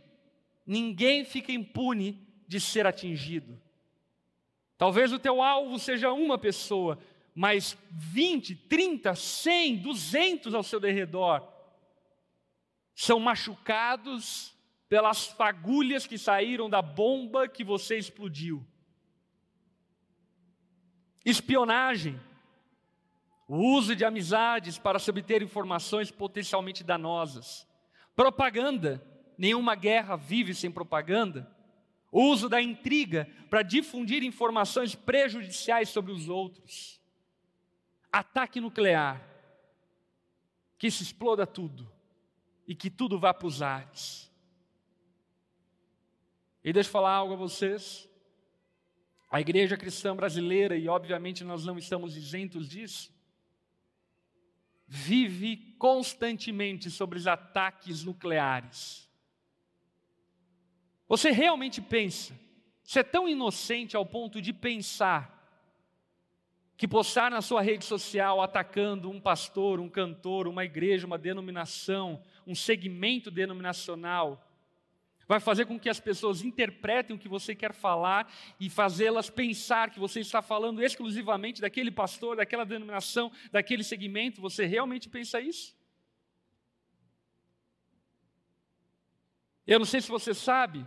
ninguém 0.68 1.26
fica 1.26 1.52
impune 1.52 2.24
de 2.48 2.60
ser 2.60 2.86
atingido. 2.86 3.60
Talvez 4.78 5.12
o 5.12 5.18
teu 5.18 5.42
alvo 5.42 5.80
seja 5.80 6.14
uma 6.14 6.38
pessoa, 6.38 7.00
mas 7.34 7.76
20, 7.90 8.56
30, 8.56 9.16
100, 9.16 9.78
200 9.78 10.54
ao 10.54 10.62
seu 10.62 10.80
derredor 10.80 11.42
são 12.94 13.20
machucados 13.20 14.54
pelas 14.88 15.26
fagulhas 15.26 16.06
que 16.06 16.20
saíram 16.20 16.70
da 16.70 16.84
bomba 16.84 17.48
que 17.48 17.64
você 17.64 17.98
explodiu. 17.98 18.64
Espionagem, 21.26 22.20
o 23.48 23.58
uso 23.58 23.96
de 23.96 24.06
amizades 24.06 24.78
para 24.78 25.00
se 25.00 25.10
obter 25.10 25.42
informações 25.42 26.12
potencialmente 26.12 26.84
danosas. 26.84 27.68
Propaganda, 28.16 29.04
nenhuma 29.38 29.76
guerra 29.76 30.16
vive 30.16 30.54
sem 30.54 30.72
propaganda. 30.72 31.50
O 32.12 32.24
uso 32.24 32.50
da 32.50 32.62
intriga 32.62 33.30
para 33.50 33.62
difundir 33.62 34.24
informações 34.24 34.96
prejudiciais 34.96 35.90
sobre 35.90 36.12
os 36.12 36.30
outros 36.30 37.00
ataque 38.12 38.60
nuclear, 38.60 39.24
que 40.78 40.90
se 40.90 41.04
exploda 41.04 41.46
tudo 41.46 41.90
e 42.68 42.76
que 42.76 42.90
tudo 42.90 43.20
vá 43.20 43.34
para 43.34 43.48
os 43.48 43.62
ares. 43.62 44.32
E 46.64 46.74
deixa 46.74 46.90
eu 46.90 46.94
falar 46.94 47.14
algo 47.14 47.34
a 47.34 47.38
vocês. 47.38 48.08
A 49.30 49.40
igreja 49.40 49.78
cristã 49.78 50.16
brasileira, 50.16 50.76
e 50.76 50.88
obviamente 50.88 51.44
nós 51.44 51.64
não 51.64 51.78
estamos 51.78 52.18
isentos 52.18 52.68
disso, 52.68 53.14
vive 54.88 55.76
constantemente 55.78 56.90
sobre 56.90 57.20
os 57.20 57.28
ataques 57.28 58.04
nucleares. 58.04 59.08
Você 61.08 61.30
realmente 61.30 61.80
pensa, 61.80 62.34
você 62.84 63.02
é 63.02 63.04
tão 63.04 63.30
inocente 63.30 63.96
ao 63.96 64.04
ponto 64.04 64.42
de 64.42 64.52
pensar 64.52 65.38
que 66.76 66.88
postar 66.88 67.30
na 67.30 67.42
sua 67.42 67.62
rede 67.62 67.86
social 67.86 68.42
atacando 68.42 69.12
um 69.12 69.20
pastor, 69.20 69.80
um 69.80 69.90
cantor, 69.90 70.48
uma 70.48 70.66
igreja, 70.66 71.06
uma 71.06 71.18
denominação, 71.18 72.24
um 72.48 72.56
segmento 72.56 73.30
denominacional, 73.30 74.49
vai 75.30 75.40
fazer 75.40 75.66
com 75.66 75.80
que 75.80 75.90
as 75.90 76.00
pessoas 76.00 76.42
interpretem 76.42 77.16
o 77.16 77.20
que 77.20 77.30
você 77.30 77.54
quer 77.54 77.72
falar 77.72 78.34
e 78.60 78.68
fazê-las 78.68 79.30
pensar 79.30 79.92
que 79.92 80.00
você 80.00 80.22
está 80.22 80.42
falando 80.42 80.82
exclusivamente 80.82 81.62
daquele 81.62 81.92
pastor, 81.92 82.38
daquela 82.38 82.66
denominação, 82.66 83.32
daquele 83.52 83.84
segmento. 83.84 84.42
Você 84.42 84.66
realmente 84.66 85.08
pensa 85.08 85.40
isso? 85.40 85.78
Eu 89.68 89.78
não 89.78 89.86
sei 89.86 90.02
se 90.02 90.10
você 90.10 90.34
sabe, 90.34 90.84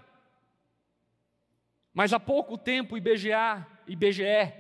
mas 1.94 2.12
há 2.12 2.18
pouco 2.18 2.58
tempo 2.58 2.96
IBGA, 2.96 3.64
IBGE, 3.86 4.52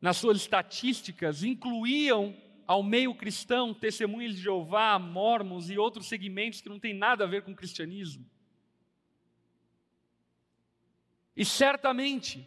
nas 0.00 0.18
suas 0.18 0.36
estatísticas, 0.36 1.42
incluíam 1.42 2.40
ao 2.64 2.84
meio 2.84 3.12
cristão 3.12 3.74
testemunhas 3.74 4.36
de 4.36 4.42
Jeová, 4.42 4.96
mormons 5.00 5.68
e 5.68 5.76
outros 5.76 6.06
segmentos 6.06 6.60
que 6.60 6.68
não 6.68 6.78
têm 6.78 6.94
nada 6.94 7.24
a 7.24 7.26
ver 7.26 7.42
com 7.42 7.50
o 7.50 7.56
cristianismo. 7.56 8.24
E 11.38 11.44
certamente, 11.44 12.44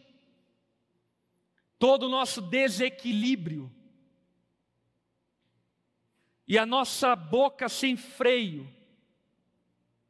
todo 1.78 2.02
o 2.02 2.08
nosso 2.10 2.42
desequilíbrio 2.42 3.72
e 6.46 6.58
a 6.58 6.66
nossa 6.66 7.16
boca 7.16 7.70
sem 7.70 7.96
freio 7.96 8.70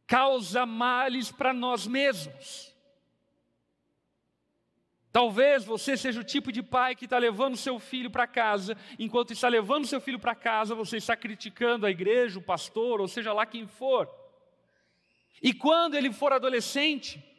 causa 0.05 0.67
males 0.67 1.31
para 1.31 1.53
nós 1.53 1.87
mesmos. 1.87 2.75
Talvez 5.13 5.65
você 5.65 5.97
seja 5.97 6.21
o 6.21 6.25
tipo 6.25 6.51
de 6.51 6.61
pai 6.61 6.97
que 6.97 7.05
está 7.05 7.19
levando 7.19 7.57
seu 7.57 7.79
filho 7.79 8.11
para 8.11 8.27
casa, 8.27 8.77
enquanto 8.99 9.33
está 9.33 9.47
levando 9.47 9.87
seu 9.87 10.01
filho 10.01 10.19
para 10.19 10.35
casa, 10.35 10.75
você 10.75 10.97
está 10.97 11.17
criticando 11.17 11.87
a 11.87 11.91
igreja, 11.91 12.41
o 12.41 12.43
pastor, 12.43 13.01
ou 13.01 13.07
seja 13.07 13.33
lá 13.33 13.47
quem 13.47 13.65
for. 13.65 14.13
E 15.41 15.55
quando 15.55 15.95
ele 15.95 16.13
for 16.13 16.33
adolescente, 16.33 17.32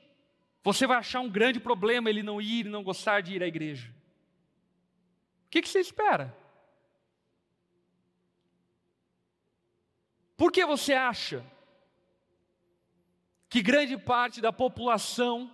você 0.63 0.87
vai 0.87 0.97
achar 0.97 1.19
um 1.19 1.29
grande 1.29 1.59
problema 1.59 2.09
ele 2.09 2.23
não 2.23 2.41
ir 2.41 2.65
não 2.65 2.83
gostar 2.83 3.21
de 3.21 3.33
ir 3.33 3.43
à 3.43 3.47
igreja. 3.47 3.93
O 5.45 5.49
que, 5.49 5.61
que 5.61 5.69
você 5.69 5.79
espera? 5.79 6.35
Por 10.35 10.51
que 10.51 10.65
você 10.65 10.93
acha 10.93 11.45
que 13.49 13.61
grande 13.61 13.97
parte 13.97 14.41
da 14.41 14.51
população 14.51 15.51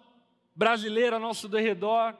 brasileira 0.56 1.17
ao 1.17 1.22
nosso 1.22 1.50
derredor 1.50 2.15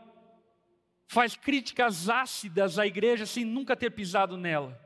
faz 1.10 1.36
críticas 1.36 2.08
ácidas 2.08 2.78
à 2.78 2.86
igreja 2.86 3.26
sem 3.26 3.44
nunca 3.44 3.76
ter 3.76 3.90
pisado 3.90 4.38
nela. 4.38 4.80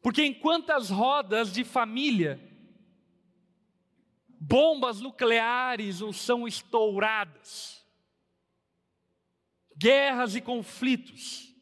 Porque 0.00 0.24
enquanto 0.24 0.70
as 0.70 0.88
rodas 0.88 1.52
de 1.52 1.64
família, 1.64 2.40
bombas 4.40 5.00
nucleares 5.00 6.00
são 6.14 6.46
estouradas, 6.46 7.84
guerras 9.76 10.34
e 10.34 10.40
conflitos, 10.40 11.54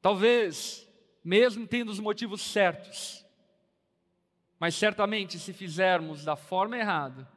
talvez, 0.00 0.88
mesmo 1.22 1.66
tendo 1.66 1.90
os 1.90 2.00
motivos 2.00 2.42
certos, 2.42 3.24
mas 4.58 4.74
certamente 4.74 5.38
se 5.38 5.52
fizermos 5.52 6.24
da 6.24 6.36
forma 6.36 6.76
errada, 6.76 7.30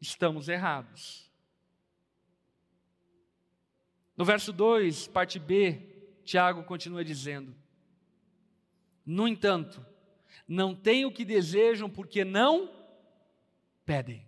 estamos 0.00 0.48
errados. 0.48 1.30
No 4.16 4.24
verso 4.24 4.52
2, 4.52 5.08
parte 5.08 5.38
B, 5.38 6.20
Tiago 6.24 6.62
continua 6.64 7.04
dizendo: 7.04 7.54
No 9.04 9.26
entanto, 9.26 9.84
não 10.46 10.74
têm 10.74 11.04
o 11.04 11.12
que 11.12 11.24
desejam 11.24 11.88
porque 11.88 12.24
não 12.24 12.70
pedem. 13.84 14.26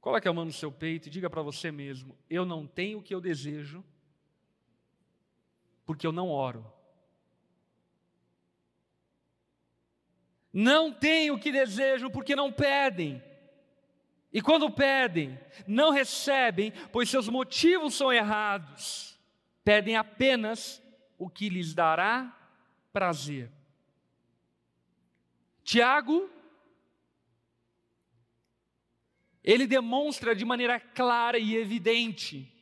Coloque 0.00 0.28
a 0.28 0.32
mão 0.32 0.44
no 0.44 0.52
seu 0.52 0.72
peito 0.72 1.08
e 1.08 1.10
diga 1.10 1.28
para 1.28 1.42
você 1.42 1.70
mesmo: 1.70 2.16
Eu 2.28 2.44
não 2.44 2.66
tenho 2.66 2.98
o 2.98 3.02
que 3.02 3.14
eu 3.14 3.20
desejo 3.20 3.84
porque 5.84 6.06
eu 6.06 6.12
não 6.12 6.28
oro. 6.28 6.64
Não 10.52 10.92
têm 10.92 11.30
o 11.30 11.38
que 11.38 11.52
desejam 11.52 12.10
porque 12.10 12.34
não 12.34 12.52
pedem. 12.52 13.22
E 14.32 14.40
quando 14.40 14.70
pedem, 14.70 15.38
não 15.66 15.90
recebem, 15.90 16.72
pois 16.92 17.10
seus 17.10 17.28
motivos 17.28 17.94
são 17.94 18.12
errados. 18.12 19.18
pedem 19.64 19.96
apenas 19.96 20.82
o 21.18 21.28
que 21.28 21.48
lhes 21.48 21.74
dará 21.74 22.36
prazer. 22.92 23.50
Tiago, 25.70 26.28
ele 29.44 29.68
demonstra 29.68 30.34
de 30.34 30.44
maneira 30.44 30.80
clara 30.80 31.38
e 31.38 31.54
evidente 31.54 32.52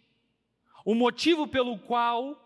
o 0.84 0.94
motivo 0.94 1.48
pelo 1.48 1.78
qual 1.78 2.36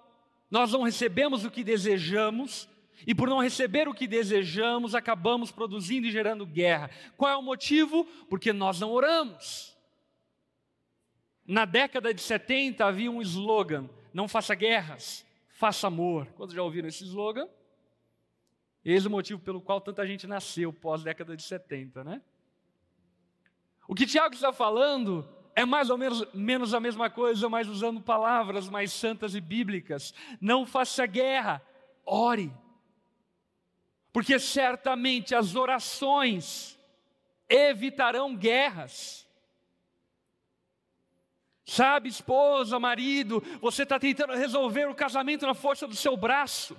nós 0.49 0.71
não 0.71 0.83
recebemos 0.83 1.45
o 1.45 1.51
que 1.51 1.65
desejamos 1.65 2.69
e 3.05 3.13
por 3.13 3.29
não 3.29 3.41
receber 3.41 3.89
o 3.89 3.95
que 3.95 4.07
desejamos, 4.07 4.95
acabamos 4.95 5.51
produzindo 5.51 6.07
e 6.07 6.13
gerando 6.13 6.47
guerra. 6.47 6.93
Qual 7.17 7.33
é 7.33 7.37
o 7.37 7.43
motivo? 7.43 8.05
Porque 8.31 8.53
nós 8.53 8.79
não 8.79 8.93
oramos. 8.93 9.77
Na 11.45 11.65
década 11.65 12.15
de 12.15 12.23
70 12.23 12.87
havia 12.87 13.11
um 13.11 13.21
slogan: 13.21 13.91
não 14.15 14.29
faça 14.29 14.55
guerras, 14.55 15.27
faça 15.49 15.89
amor. 15.89 16.29
Quantos 16.37 16.55
já 16.55 16.63
ouviram 16.63 16.87
esse 16.87 17.03
slogan? 17.03 17.49
Eis 18.85 19.07
o 19.07 19.11
motivo 19.11 19.41
pelo 19.41 19.61
qual 19.61 19.81
tanta 19.81 20.07
gente 20.07 20.27
nasceu 20.27 20.73
pós-década 20.73 21.37
de 21.37 21.43
70, 21.43 22.03
né? 22.03 22.21
O 23.87 23.95
que 23.95 24.07
Tiago 24.07 24.35
está 24.35 24.53
falando 24.53 25.29
é 25.55 25.65
mais 25.65 25.91
ou 25.91 25.99
menos, 25.99 26.27
menos 26.33 26.75
a 26.75 26.81
mesma 26.81 27.11
coisa, 27.11 27.49
mas 27.49 27.69
usando 27.69 28.01
palavras 28.01 28.69
mais 28.69 28.93
santas 28.93 29.35
e 29.35 29.41
bíblicas. 29.41 30.15
Não 30.41 30.67
faça 30.67 31.07
guerra, 31.07 31.63
ore. 32.05 32.53
Porque 34.13 34.39
certamente 34.39 35.35
as 35.35 35.55
orações 35.55 36.79
evitarão 37.49 38.35
guerras. 38.35 39.29
Sabe, 41.65 42.09
esposa, 42.09 42.79
marido, 42.79 43.43
você 43.61 43.85
está 43.85 43.99
tentando 43.99 44.35
resolver 44.35 44.87
o 44.89 44.95
casamento 44.95 45.47
na 45.47 45.55
força 45.55 45.87
do 45.87 45.95
seu 45.95 46.17
braço. 46.17 46.77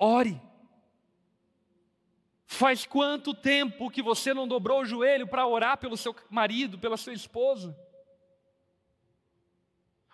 Ore. 0.00 0.40
Faz 2.46 2.86
quanto 2.86 3.34
tempo 3.34 3.90
que 3.90 4.02
você 4.02 4.32
não 4.32 4.48
dobrou 4.48 4.80
o 4.80 4.84
joelho 4.84 5.26
para 5.26 5.46
orar 5.46 5.76
pelo 5.76 5.96
seu 5.96 6.16
marido, 6.30 6.78
pela 6.78 6.96
sua 6.96 7.12
esposa? 7.12 7.78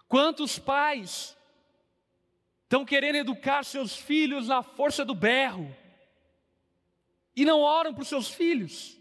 Quantos 0.09 0.59
pais 0.59 1.37
estão 2.65 2.85
querendo 2.85 3.17
educar 3.17 3.65
seus 3.65 3.97
filhos 3.97 4.49
na 4.49 4.61
força 4.63 5.05
do 5.05 5.15
berro 5.15 5.75
e 7.35 7.45
não 7.45 7.61
oram 7.61 7.95
para 7.95 8.03
os 8.03 8.09
seus 8.09 8.29
filhos? 8.29 9.01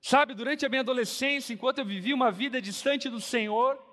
Sabe, 0.00 0.34
durante 0.34 0.64
a 0.64 0.68
minha 0.68 0.82
adolescência, 0.82 1.52
enquanto 1.52 1.78
eu 1.78 1.84
vivi 1.84 2.14
uma 2.14 2.30
vida 2.30 2.60
distante 2.62 3.08
do 3.08 3.20
Senhor, 3.20 3.87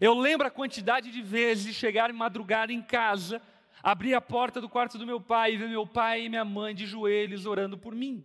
eu 0.00 0.14
lembro 0.14 0.46
a 0.46 0.50
quantidade 0.50 1.10
de 1.10 1.22
vezes 1.22 1.74
chegar 1.74 2.10
em 2.10 2.14
madrugada 2.14 2.72
em 2.72 2.82
casa, 2.82 3.40
abrir 3.82 4.14
a 4.14 4.20
porta 4.20 4.60
do 4.60 4.68
quarto 4.68 4.98
do 4.98 5.06
meu 5.06 5.20
pai 5.20 5.54
e 5.54 5.56
ver 5.56 5.68
meu 5.68 5.86
pai 5.86 6.24
e 6.24 6.28
minha 6.28 6.44
mãe 6.44 6.74
de 6.74 6.86
joelhos 6.86 7.46
orando 7.46 7.78
por 7.78 7.94
mim. 7.94 8.24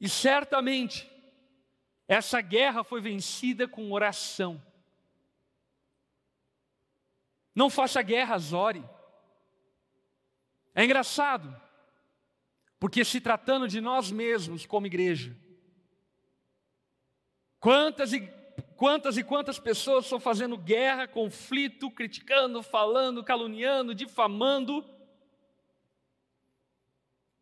E 0.00 0.08
certamente, 0.08 1.10
essa 2.08 2.40
guerra 2.40 2.82
foi 2.82 3.00
vencida 3.00 3.68
com 3.68 3.92
oração. 3.92 4.62
Não 7.54 7.68
faça 7.68 8.00
guerras, 8.00 8.52
ore. 8.52 8.82
É 10.74 10.84
engraçado, 10.84 11.54
porque 12.78 13.04
se 13.04 13.20
tratando 13.20 13.68
de 13.68 13.80
nós 13.80 14.10
mesmos 14.10 14.64
como 14.64 14.86
igreja, 14.86 15.36
quantas 17.58 18.12
e 18.12 18.39
quantas 18.60 19.16
e 19.16 19.24
quantas 19.24 19.58
pessoas 19.58 20.04
estão 20.04 20.20
fazendo 20.20 20.56
guerra, 20.56 21.08
conflito, 21.08 21.90
criticando, 21.90 22.62
falando, 22.62 23.24
caluniando, 23.24 23.94
difamando. 23.94 24.84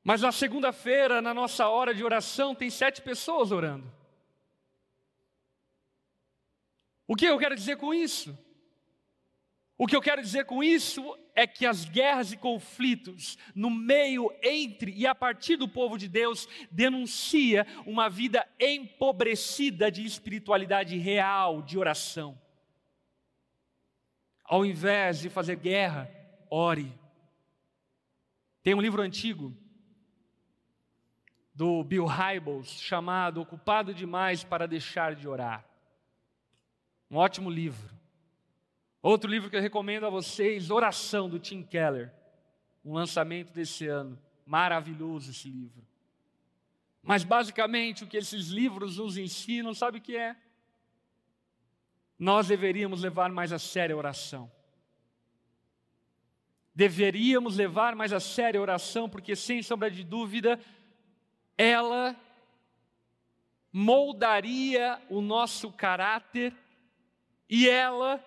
Mas 0.02 0.22
na 0.22 0.32
segunda-feira, 0.32 1.20
na 1.20 1.34
nossa 1.34 1.68
hora 1.68 1.94
de 1.94 2.02
oração, 2.02 2.54
tem 2.54 2.70
sete 2.70 3.02
pessoas 3.02 3.52
orando. 3.52 3.92
O 7.06 7.14
que 7.14 7.26
eu 7.26 7.38
quero 7.38 7.54
dizer 7.54 7.76
com 7.76 7.92
isso? 7.92 8.36
O 9.80 9.86
que 9.86 9.94
eu 9.94 10.02
quero 10.02 10.20
dizer 10.20 10.44
com 10.44 10.60
isso 10.60 11.16
é 11.36 11.46
que 11.46 11.64
as 11.64 11.84
guerras 11.84 12.32
e 12.32 12.36
conflitos 12.36 13.38
no 13.54 13.70
meio, 13.70 14.28
entre 14.42 14.90
e 14.90 15.06
a 15.06 15.14
partir 15.14 15.54
do 15.54 15.68
povo 15.68 15.96
de 15.96 16.08
Deus 16.08 16.48
denuncia 16.68 17.64
uma 17.86 18.10
vida 18.10 18.44
empobrecida 18.58 19.88
de 19.88 20.04
espiritualidade 20.04 20.98
real, 20.98 21.62
de 21.62 21.78
oração. 21.78 22.36
Ao 24.42 24.66
invés 24.66 25.20
de 25.20 25.30
fazer 25.30 25.54
guerra, 25.54 26.10
ore. 26.50 26.92
Tem 28.64 28.74
um 28.74 28.80
livro 28.80 29.00
antigo 29.00 29.56
do 31.54 31.84
Bill 31.84 32.04
Hybels 32.04 32.68
chamado 32.68 33.40
Ocupado 33.40 33.94
Demais 33.94 34.42
para 34.42 34.66
Deixar 34.66 35.14
de 35.14 35.28
Orar. 35.28 35.64
Um 37.08 37.16
ótimo 37.16 37.48
livro. 37.48 37.97
Outro 39.00 39.30
livro 39.30 39.48
que 39.48 39.56
eu 39.56 39.60
recomendo 39.60 40.06
a 40.06 40.10
vocês, 40.10 40.70
Oração, 40.70 41.28
do 41.28 41.38
Tim 41.38 41.62
Keller. 41.62 42.12
Um 42.84 42.94
lançamento 42.94 43.52
desse 43.52 43.86
ano. 43.86 44.18
Maravilhoso 44.44 45.30
esse 45.30 45.48
livro. 45.48 45.86
Mas 47.02 47.22
basicamente 47.22 48.04
o 48.04 48.06
que 48.06 48.16
esses 48.16 48.48
livros 48.48 48.98
nos 48.98 49.16
ensinam, 49.16 49.72
sabe 49.72 49.98
o 49.98 50.00
que 50.00 50.16
é? 50.16 50.36
Nós 52.18 52.48
deveríamos 52.48 53.02
levar 53.02 53.30
mais 53.30 53.52
a 53.52 53.58
sério 53.58 53.94
a 53.94 53.98
oração. 53.98 54.50
Deveríamos 56.74 57.56
levar 57.56 57.94
mais 57.94 58.12
a 58.12 58.20
sério 58.20 58.60
a 58.60 58.62
oração, 58.62 59.08
porque 59.08 59.36
sem 59.36 59.62
sombra 59.62 59.90
de 59.90 60.02
dúvida, 60.02 60.60
ela 61.56 62.16
moldaria 63.72 65.00
o 65.08 65.20
nosso 65.20 65.70
caráter 65.72 66.54
e 67.48 67.68
ela 67.68 68.22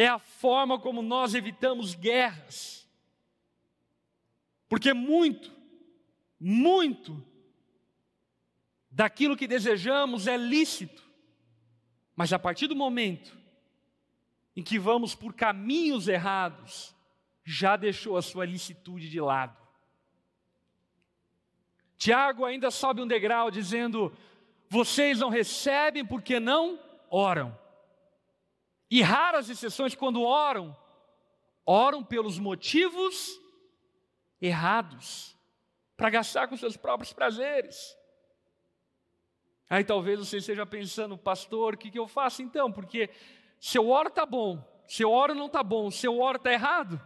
é 0.00 0.06
a 0.06 0.18
forma 0.20 0.78
como 0.78 1.02
nós 1.02 1.34
evitamos 1.34 1.92
guerras. 1.92 2.88
Porque 4.68 4.94
muito, 4.94 5.50
muito 6.38 7.20
daquilo 8.88 9.36
que 9.36 9.48
desejamos 9.48 10.28
é 10.28 10.36
lícito, 10.36 11.02
mas 12.14 12.32
a 12.32 12.38
partir 12.38 12.68
do 12.68 12.76
momento 12.76 13.36
em 14.54 14.62
que 14.62 14.78
vamos 14.78 15.16
por 15.16 15.34
caminhos 15.34 16.06
errados, 16.06 16.94
já 17.44 17.74
deixou 17.74 18.16
a 18.16 18.22
sua 18.22 18.44
licitude 18.44 19.10
de 19.10 19.20
lado. 19.20 19.56
Tiago 21.96 22.44
ainda 22.44 22.70
sobe 22.70 23.02
um 23.02 23.06
degrau 23.06 23.50
dizendo: 23.50 24.16
vocês 24.68 25.18
não 25.18 25.28
recebem 25.28 26.06
porque 26.06 26.38
não 26.38 26.78
oram. 27.10 27.58
E 28.90 29.02
raras 29.02 29.50
exceções, 29.50 29.94
quando 29.94 30.22
oram, 30.22 30.76
oram 31.64 32.02
pelos 32.02 32.38
motivos 32.38 33.38
errados, 34.40 35.36
para 35.96 36.10
gastar 36.10 36.48
com 36.48 36.56
seus 36.56 36.76
próprios 36.76 37.12
prazeres. 37.12 37.96
Aí 39.68 39.84
talvez 39.84 40.18
você 40.18 40.38
esteja 40.38 40.64
pensando, 40.64 41.18
pastor, 41.18 41.74
o 41.74 41.76
que, 41.76 41.90
que 41.90 41.98
eu 41.98 42.08
faço 42.08 42.40
então? 42.40 42.72
Porque 42.72 43.10
se 43.60 43.76
eu 43.76 43.90
oro 43.90 44.08
está 44.08 44.24
bom, 44.24 44.64
se 44.86 45.02
eu 45.02 45.10
oro 45.10 45.34
não 45.34 45.46
está 45.46 45.62
bom, 45.62 45.90
se 45.90 46.06
eu 46.06 46.18
oro 46.18 46.38
está 46.38 46.50
errado. 46.52 46.98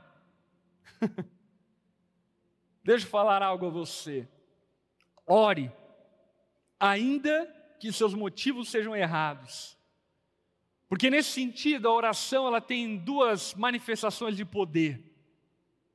Deixa 2.85 3.07
eu 3.07 3.11
falar 3.11 3.43
algo 3.43 3.67
a 3.67 3.71
você. 3.71 4.29
Ore, 5.27 5.73
ainda 6.79 7.47
que 7.81 7.93
seus 7.93 8.15
motivos 8.15 8.69
sejam 8.71 8.95
errados. 8.95 9.77
Porque 10.93 11.09
nesse 11.09 11.31
sentido, 11.31 11.89
a 11.89 11.95
oração 11.95 12.47
ela 12.47 12.61
tem 12.61 12.99
duas 12.99 13.55
manifestações 13.55 14.37
de 14.37 14.45
poder. 14.45 15.03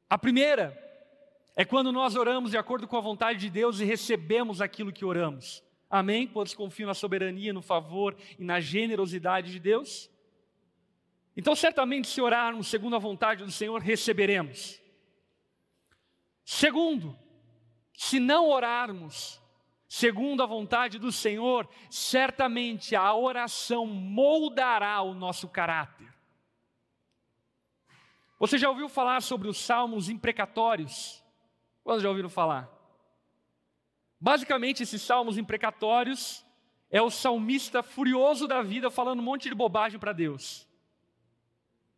A 0.09 0.17
primeira 0.17 0.75
é 1.55 1.63
quando 1.63 1.91
nós 1.91 2.15
oramos 2.15 2.49
de 2.49 2.57
acordo 2.57 2.87
com 2.87 2.97
a 2.97 2.99
vontade 2.99 3.37
de 3.37 3.47
Deus 3.51 3.79
e 3.79 3.85
recebemos 3.85 4.59
aquilo 4.59 4.91
que 4.91 5.05
oramos. 5.05 5.63
Amém? 5.87 6.25
Quantos 6.25 6.55
confiam 6.55 6.87
na 6.87 6.95
soberania, 6.95 7.53
no 7.53 7.61
favor 7.61 8.17
e 8.39 8.43
na 8.43 8.59
generosidade 8.59 9.51
de 9.51 9.59
Deus? 9.59 10.09
Então, 11.35 11.55
certamente, 11.55 12.07
se 12.07 12.19
orarmos 12.19 12.65
segundo 12.65 12.95
a 12.95 12.99
vontade 12.99 13.43
do 13.43 13.51
Senhor, 13.51 13.79
receberemos. 13.79 14.81
Segundo, 16.43 17.15
se 17.93 18.19
não 18.19 18.49
orarmos 18.49 19.39
segundo 19.87 20.43
a 20.43 20.45
vontade 20.45 20.99
do 20.99 21.11
Senhor, 21.11 21.67
certamente 21.89 22.95
a 22.95 23.13
oração 23.13 23.85
moldará 23.85 25.01
o 25.01 25.13
nosso 25.13 25.47
caráter. 25.47 26.07
Você 28.39 28.57
já 28.57 28.69
ouviu 28.69 28.87
falar 28.89 29.21
sobre 29.21 29.47
os 29.47 29.57
salmos 29.57 30.09
imprecatórios? 30.09 31.23
Quando 31.83 32.01
já 32.01 32.09
ouviram 32.09 32.29
falar? 32.29 32.69
Basicamente, 34.19 34.83
esses 34.83 35.01
salmos 35.01 35.37
imprecatórios, 35.37 36.45
é 36.89 37.01
o 37.01 37.09
salmista 37.09 37.83
furioso 37.83 38.47
da 38.47 38.61
vida 38.61 38.89
falando 38.89 39.19
um 39.19 39.23
monte 39.23 39.49
de 39.49 39.55
bobagem 39.55 39.99
para 39.99 40.13
Deus. 40.13 40.67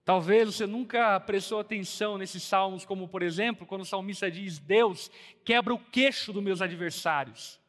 Talvez 0.04 0.56
você 0.56 0.66
nunca 0.66 1.20
prestou 1.20 1.60
atenção 1.60 2.18
nesses 2.18 2.42
salmos, 2.42 2.86
como 2.86 3.08
por 3.08 3.22
exemplo, 3.22 3.68
quando 3.68 3.82
o 3.82 3.86
salmista 3.86 4.30
diz: 4.32 4.58
Deus 4.58 5.12
quebra 5.46 5.74
o 5.74 5.80
queixo 5.80 6.34
dos 6.34 6.42
meus 6.42 6.62
adversários. 6.62 7.60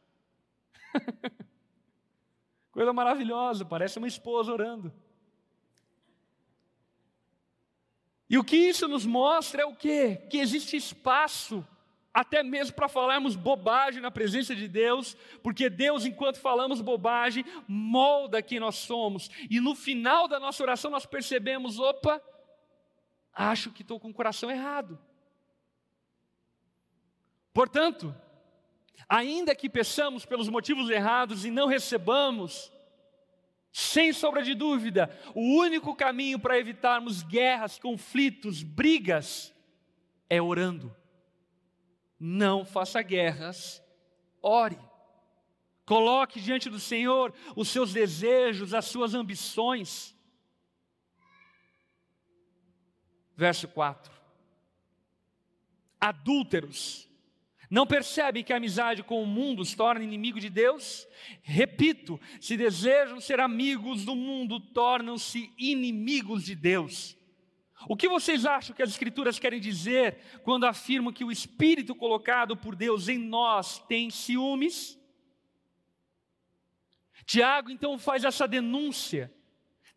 Coisa 2.71 2.93
maravilhosa, 2.93 3.65
parece 3.65 3.97
uma 3.97 4.07
esposa 4.07 4.51
orando. 4.51 4.93
E 8.29 8.37
o 8.37 8.43
que 8.43 8.55
isso 8.55 8.87
nos 8.87 9.05
mostra 9.05 9.63
é 9.63 9.65
o 9.65 9.75
quê? 9.75 10.25
Que 10.29 10.37
existe 10.37 10.77
espaço 10.77 11.67
até 12.13 12.43
mesmo 12.43 12.75
para 12.75 12.89
falarmos 12.89 13.35
bobagem 13.35 14.01
na 14.01 14.11
presença 14.11 14.55
de 14.55 14.67
Deus, 14.67 15.15
porque 15.41 15.69
Deus, 15.69 16.05
enquanto 16.05 16.39
falamos 16.39 16.81
bobagem, 16.81 17.45
molda 17.67 18.41
quem 18.41 18.59
nós 18.59 18.75
somos, 18.75 19.29
e 19.49 19.59
no 19.59 19.75
final 19.75 20.27
da 20.27 20.39
nossa 20.39 20.61
oração 20.63 20.91
nós 20.91 21.05
percebemos: 21.05 21.79
opa, 21.79 22.21
acho 23.33 23.71
que 23.71 23.81
estou 23.81 23.99
com 23.99 24.09
o 24.09 24.13
coração 24.13 24.49
errado. 24.49 24.99
Portanto, 27.53 28.15
ainda 29.07 29.55
que 29.55 29.69
peçamos 29.69 30.25
pelos 30.25 30.49
motivos 30.49 30.89
errados 30.89 31.45
e 31.45 31.51
não 31.51 31.67
recebamos, 31.67 32.71
sem 33.71 34.11
sombra 34.11 34.43
de 34.43 34.53
dúvida, 34.53 35.09
o 35.33 35.57
único 35.59 35.95
caminho 35.95 36.37
para 36.37 36.57
evitarmos 36.57 37.23
guerras, 37.23 37.79
conflitos, 37.79 38.63
brigas 38.63 39.53
é 40.29 40.41
orando. 40.41 40.95
Não 42.19 42.65
faça 42.65 43.01
guerras, 43.01 43.81
ore. 44.41 44.79
Coloque 45.85 46.39
diante 46.39 46.69
do 46.69 46.79
Senhor 46.79 47.33
os 47.55 47.69
seus 47.69 47.91
desejos, 47.91 48.73
as 48.73 48.85
suas 48.85 49.13
ambições. 49.13 50.15
verso 53.41 53.67
4. 53.67 54.13
Adúlteros, 55.99 57.09
não 57.71 57.87
percebem 57.87 58.43
que 58.43 58.51
a 58.51 58.57
amizade 58.57 59.01
com 59.01 59.23
o 59.23 59.25
mundo 59.25 59.61
os 59.61 59.73
torna 59.73 60.03
inimigo 60.03 60.41
de 60.41 60.49
Deus? 60.49 61.07
Repito, 61.41 62.19
se 62.41 62.57
desejam 62.57 63.21
ser 63.21 63.39
amigos 63.39 64.03
do 64.03 64.13
mundo, 64.13 64.59
tornam-se 64.59 65.49
inimigos 65.57 66.43
de 66.43 66.53
Deus. 66.53 67.17
O 67.87 67.95
que 67.95 68.09
vocês 68.09 68.45
acham 68.45 68.75
que 68.75 68.83
as 68.83 68.89
Escrituras 68.89 69.39
querem 69.39 69.61
dizer 69.61 70.17
quando 70.43 70.65
afirmam 70.65 71.13
que 71.13 71.23
o 71.23 71.31
Espírito 71.31 71.95
colocado 71.95 72.57
por 72.57 72.75
Deus 72.75 73.07
em 73.07 73.17
nós 73.17 73.79
tem 73.87 74.09
ciúmes? 74.09 74.99
Tiago 77.25 77.71
então 77.71 77.97
faz 77.97 78.25
essa 78.25 78.45
denúncia 78.45 79.33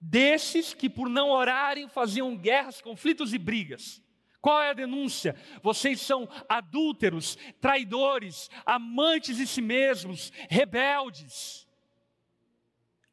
desses 0.01 0.73
que, 0.73 0.89
por 0.89 1.09
não 1.09 1.31
orarem, 1.31 1.89
faziam 1.89 2.37
guerras, 2.37 2.81
conflitos 2.81 3.35
e 3.35 3.39
brigas. 3.39 4.01
Qual 4.45 4.61
é 4.61 4.69
a 4.69 4.75
denúncia? 4.75 5.35
Vocês 5.63 6.03
são 6.03 6.29
adúlteros, 6.47 7.39
traidores, 7.63 8.51
amantes 8.67 9.39
de 9.39 9.47
si 9.47 9.63
mesmos, 9.63 10.31
rebeldes. 10.51 11.67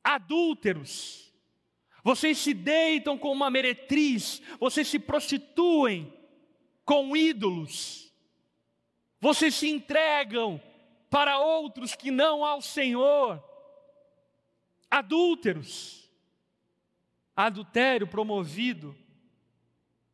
Adúlteros. 0.04 1.34
Vocês 2.04 2.38
se 2.38 2.54
deitam 2.54 3.18
com 3.18 3.32
uma 3.32 3.50
meretriz, 3.50 4.42
vocês 4.60 4.90
se 4.90 5.00
prostituem 5.00 6.14
com 6.84 7.16
ídolos. 7.16 8.14
Vocês 9.22 9.56
se 9.56 9.70
entregam 9.70 10.62
para 11.10 11.40
outros 11.40 11.96
que 11.96 12.12
não 12.12 12.44
ao 12.44 12.62
Senhor. 12.62 13.42
Adúlteros 14.90 16.02
adultério 17.34 18.06
promovido 18.06 18.94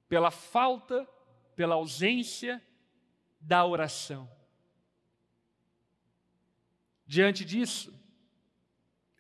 pela 0.08 0.32
falta, 0.32 1.08
pela 1.56 1.76
ausência 1.76 2.62
da 3.40 3.66
oração. 3.66 4.30
Diante 7.06 7.46
disso, 7.46 7.94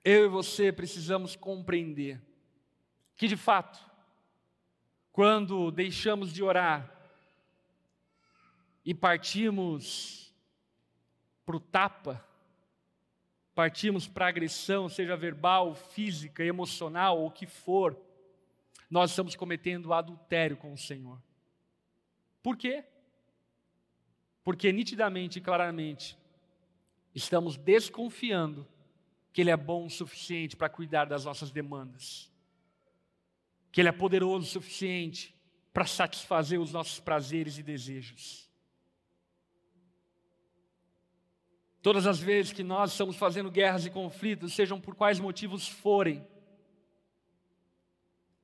eu 0.03 0.25
e 0.25 0.29
você 0.29 0.71
precisamos 0.71 1.35
compreender 1.35 2.21
que, 3.15 3.27
de 3.27 3.37
fato, 3.37 3.79
quando 5.11 5.71
deixamos 5.71 6.31
de 6.31 6.43
orar 6.43 6.93
e 8.85 8.93
partimos 8.93 10.33
para 11.45 11.55
o 11.55 11.59
tapa, 11.59 12.25
partimos 13.55 14.07
para 14.07 14.27
agressão, 14.27 14.87
seja 14.87 15.17
verbal, 15.17 15.73
física, 15.73 16.43
emocional 16.43 17.19
ou 17.19 17.27
o 17.27 17.31
que 17.31 17.47
for, 17.47 17.99
nós 18.89 19.11
estamos 19.11 19.35
cometendo 19.35 19.93
adultério 19.93 20.57
com 20.57 20.71
o 20.71 20.77
Senhor. 20.77 21.21
Por 22.41 22.55
quê? 22.55 22.85
Porque 24.43 24.71
nitidamente 24.71 25.39
e 25.39 25.41
claramente 25.41 26.17
estamos 27.13 27.57
desconfiando 27.57 28.67
que 29.33 29.41
Ele 29.41 29.51
é 29.51 29.57
bom 29.57 29.85
o 29.85 29.89
suficiente 29.89 30.55
para 30.55 30.69
cuidar 30.69 31.05
das 31.05 31.25
nossas 31.25 31.51
demandas, 31.51 32.31
que 33.71 33.81
Ele 33.81 33.89
é 33.89 33.91
poderoso 33.91 34.45
o 34.45 34.49
suficiente 34.49 35.35
para 35.73 35.85
satisfazer 35.85 36.59
os 36.59 36.71
nossos 36.71 36.99
prazeres 36.99 37.57
e 37.57 37.63
desejos. 37.63 38.49
Todas 41.81 42.07
as 42.07 42.19
vezes 42.19 42.51
que 42.51 42.63
nós 42.63 42.91
estamos 42.91 43.15
fazendo 43.15 43.51
guerras 43.51 43.85
e 43.85 43.89
conflitos, 43.89 44.53
sejam 44.53 44.81
por 44.81 44.95
quais 44.95 45.19
motivos 45.19 45.67
forem, 45.67 46.27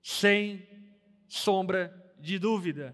sem 0.04 0.68
sombra 1.30 2.14
de 2.20 2.38
dúvida, 2.38 2.94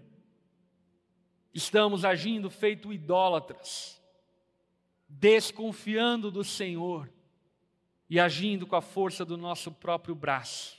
estamos 1.52 2.04
agindo 2.04 2.48
feito 2.48 2.92
idólatras, 2.92 4.00
desconfiando 5.08 6.30
do 6.30 6.44
Senhor 6.44 7.12
e 8.08 8.20
agindo 8.20 8.64
com 8.64 8.76
a 8.76 8.80
força 8.80 9.24
do 9.24 9.36
nosso 9.36 9.72
próprio 9.72 10.14
braço. 10.14 10.78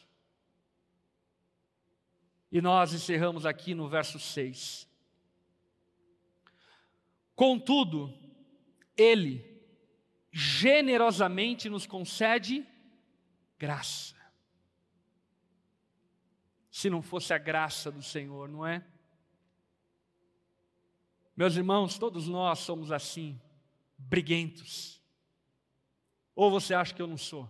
E 2.49 2.61
nós 2.61 2.93
encerramos 2.93 3.45
aqui 3.45 3.75
no 3.75 3.89
verso 3.89 4.17
6. 4.17 4.87
Contudo, 7.35 8.13
Ele, 8.95 9.45
generosamente 10.31 11.69
nos 11.69 11.85
concede 11.85 12.65
graça. 13.57 14.20
Se 16.71 16.89
não 16.89 17.01
fosse 17.01 17.33
a 17.33 17.37
graça 17.37 17.91
do 17.91 18.01
Senhor, 18.01 18.47
não 18.47 18.65
é? 18.65 18.83
Meus 21.35 21.55
irmãos, 21.55 21.99
todos 21.99 22.27
nós 22.27 22.59
somos 22.59 22.91
assim, 22.91 23.39
briguentos. 23.97 25.01
Ou 26.33 26.49
você 26.49 26.73
acha 26.73 26.93
que 26.93 27.01
eu 27.01 27.07
não 27.07 27.17
sou? 27.17 27.49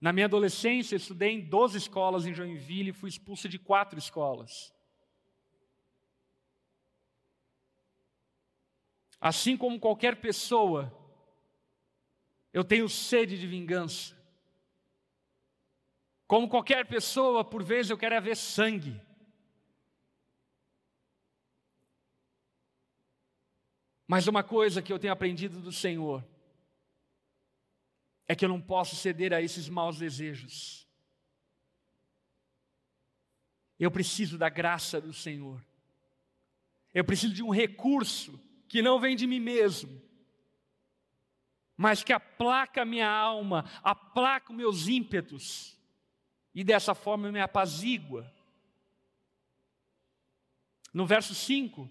Na 0.00 0.12
minha 0.12 0.26
adolescência, 0.26 0.96
estudei 0.96 1.30
em 1.30 1.40
12 1.40 1.78
escolas 1.78 2.24
em 2.24 2.34
Joinville 2.34 2.90
e 2.90 2.92
fui 2.92 3.08
expulso 3.08 3.48
de 3.48 3.58
quatro 3.58 3.98
escolas. 3.98 4.72
Assim 9.20 9.56
como 9.56 9.78
qualquer 9.78 10.16
pessoa, 10.20 10.92
eu 12.52 12.64
tenho 12.64 12.88
sede 12.88 13.38
de 13.38 13.46
vingança. 13.46 14.21
Como 16.32 16.48
qualquer 16.48 16.86
pessoa, 16.86 17.44
por 17.44 17.62
vezes 17.62 17.90
eu 17.90 17.98
quero 17.98 18.14
é 18.14 18.20
ver 18.20 18.38
sangue. 18.38 18.98
Mas 24.06 24.26
uma 24.26 24.42
coisa 24.42 24.80
que 24.80 24.90
eu 24.90 24.98
tenho 24.98 25.12
aprendido 25.12 25.60
do 25.60 25.70
Senhor 25.70 26.26
é 28.26 28.34
que 28.34 28.46
eu 28.46 28.48
não 28.48 28.62
posso 28.62 28.96
ceder 28.96 29.34
a 29.34 29.42
esses 29.42 29.68
maus 29.68 29.98
desejos. 29.98 30.88
Eu 33.78 33.90
preciso 33.90 34.38
da 34.38 34.48
graça 34.48 35.02
do 35.02 35.12
Senhor. 35.12 35.62
Eu 36.94 37.04
preciso 37.04 37.34
de 37.34 37.42
um 37.42 37.50
recurso 37.50 38.40
que 38.68 38.80
não 38.80 38.98
vem 38.98 39.16
de 39.16 39.26
mim 39.26 39.38
mesmo, 39.38 40.00
mas 41.76 42.02
que 42.02 42.10
aplaca 42.10 42.86
minha 42.86 43.10
alma, 43.10 43.66
aplaca 43.82 44.50
meus 44.50 44.88
ímpetos, 44.88 45.78
e 46.54 46.62
dessa 46.62 46.94
forma 46.94 47.32
me 47.32 47.40
apazigua. 47.40 48.30
No 50.92 51.06
verso 51.06 51.34
5, 51.34 51.88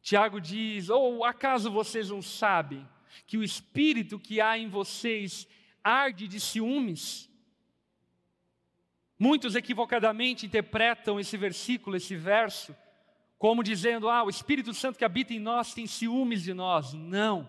Tiago 0.00 0.40
diz: 0.40 0.88
Ou 0.88 1.18
oh, 1.18 1.24
acaso 1.24 1.70
vocês 1.70 2.10
não 2.10 2.22
sabem 2.22 2.86
que 3.26 3.36
o 3.36 3.44
espírito 3.44 4.18
que 4.18 4.40
há 4.40 4.56
em 4.56 4.68
vocês 4.68 5.46
arde 5.82 6.26
de 6.26 6.40
ciúmes? 6.40 7.30
Muitos 9.18 9.54
equivocadamente 9.54 10.44
interpretam 10.44 11.20
esse 11.20 11.36
versículo, 11.36 11.96
esse 11.96 12.16
verso, 12.16 12.74
como 13.38 13.62
dizendo, 13.62 14.08
ah, 14.08 14.24
o 14.24 14.30
Espírito 14.30 14.72
Santo 14.74 14.98
que 14.98 15.04
habita 15.04 15.32
em 15.32 15.38
nós 15.38 15.74
tem 15.74 15.86
ciúmes 15.86 16.42
de 16.42 16.52
nós. 16.52 16.92
Não. 16.94 17.48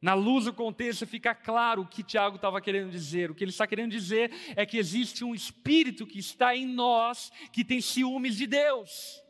Na 0.00 0.14
luz 0.14 0.44
do 0.44 0.52
contexto 0.52 1.06
fica 1.06 1.34
claro 1.34 1.82
o 1.82 1.86
que 1.86 2.02
Tiago 2.02 2.36
estava 2.36 2.60
querendo 2.60 2.90
dizer. 2.90 3.30
O 3.30 3.34
que 3.34 3.42
ele 3.42 3.50
está 3.50 3.66
querendo 3.66 3.90
dizer 3.90 4.30
é 4.54 4.66
que 4.66 4.78
existe 4.78 5.24
um 5.24 5.34
espírito 5.34 6.06
que 6.06 6.18
está 6.18 6.54
em 6.54 6.66
nós 6.66 7.32
que 7.52 7.64
tem 7.64 7.80
ciúmes 7.80 8.36
de 8.36 8.46
Deus. 8.46 9.22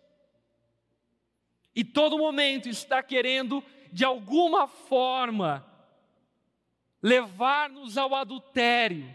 E 1.74 1.84
todo 1.84 2.18
momento 2.18 2.68
está 2.68 3.02
querendo, 3.02 3.62
de 3.92 4.04
alguma 4.04 4.66
forma, 4.66 5.64
levar-nos 7.02 7.96
ao 7.96 8.14
adultério. 8.14 9.14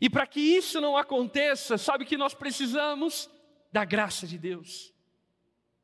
E 0.00 0.10
para 0.10 0.26
que 0.26 0.40
isso 0.40 0.80
não 0.80 0.96
aconteça, 0.96 1.78
sabe 1.78 2.04
que 2.04 2.16
nós 2.16 2.34
precisamos 2.34 3.30
da 3.70 3.84
graça 3.84 4.26
de 4.26 4.36
Deus, 4.38 4.92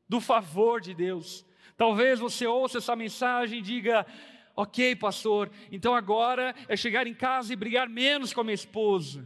do 0.09 0.21
favor 0.21 0.81
de 0.81 0.95
Deus. 0.95 1.45
Talvez 1.77 2.19
você 2.19 2.47
ouça 2.47 2.79
essa 2.79 2.97
mensagem 2.97 3.61
e 3.61 3.63
diga: 3.63 4.05
Ok, 4.61 4.97
pastor, 4.97 5.53
então 5.71 5.95
agora 5.95 6.53
é 6.67 6.77
chegar 6.77 7.07
em 7.07 7.15
casa 7.15 7.53
e 7.53 7.57
brigar 7.57 7.89
menos 7.89 8.33
com 8.33 8.41
a 8.41 8.45
minha 8.45 8.57
esposa. 8.57 9.25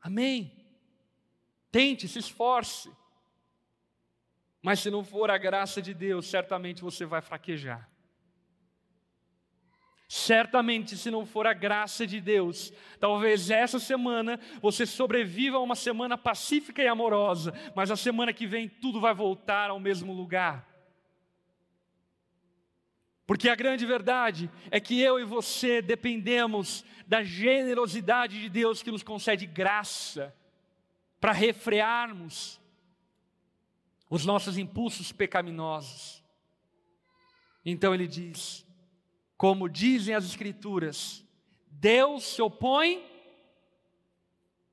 Amém. 0.00 0.50
Tente, 1.70 2.08
se 2.08 2.18
esforce. 2.18 2.90
Mas 4.60 4.80
se 4.80 4.90
não 4.90 5.04
for 5.04 5.30
a 5.30 5.38
graça 5.38 5.80
de 5.80 5.94
Deus, 5.94 6.26
certamente 6.26 6.82
você 6.82 7.06
vai 7.06 7.20
fraquejar. 7.20 7.88
Certamente, 10.08 10.96
se 10.96 11.12
não 11.12 11.24
for 11.24 11.46
a 11.46 11.52
graça 11.52 12.04
de 12.04 12.20
Deus, 12.20 12.72
talvez 12.98 13.52
essa 13.52 13.78
semana 13.78 14.40
você 14.60 14.84
sobreviva 14.84 15.58
a 15.58 15.60
uma 15.60 15.76
semana 15.76 16.18
pacífica 16.18 16.82
e 16.82 16.88
amorosa, 16.88 17.54
mas 17.72 17.88
a 17.88 17.96
semana 17.96 18.32
que 18.32 18.48
vem 18.48 18.68
tudo 18.68 19.00
vai 19.00 19.14
voltar 19.14 19.70
ao 19.70 19.78
mesmo 19.78 20.12
lugar. 20.12 20.77
Porque 23.28 23.50
a 23.50 23.54
grande 23.54 23.84
verdade 23.84 24.50
é 24.70 24.80
que 24.80 24.98
eu 24.98 25.20
e 25.20 25.24
você 25.24 25.82
dependemos 25.82 26.82
da 27.06 27.22
generosidade 27.22 28.40
de 28.40 28.48
Deus 28.48 28.82
que 28.82 28.90
nos 28.90 29.02
concede 29.02 29.44
graça 29.44 30.34
para 31.20 31.32
refrearmos 31.32 32.58
os 34.08 34.24
nossos 34.24 34.56
impulsos 34.56 35.12
pecaminosos. 35.12 36.24
Então 37.62 37.92
ele 37.92 38.08
diz: 38.08 38.66
como 39.36 39.68
dizem 39.68 40.14
as 40.14 40.24
Escrituras, 40.24 41.22
Deus 41.66 42.24
se 42.24 42.40
opõe 42.40 43.06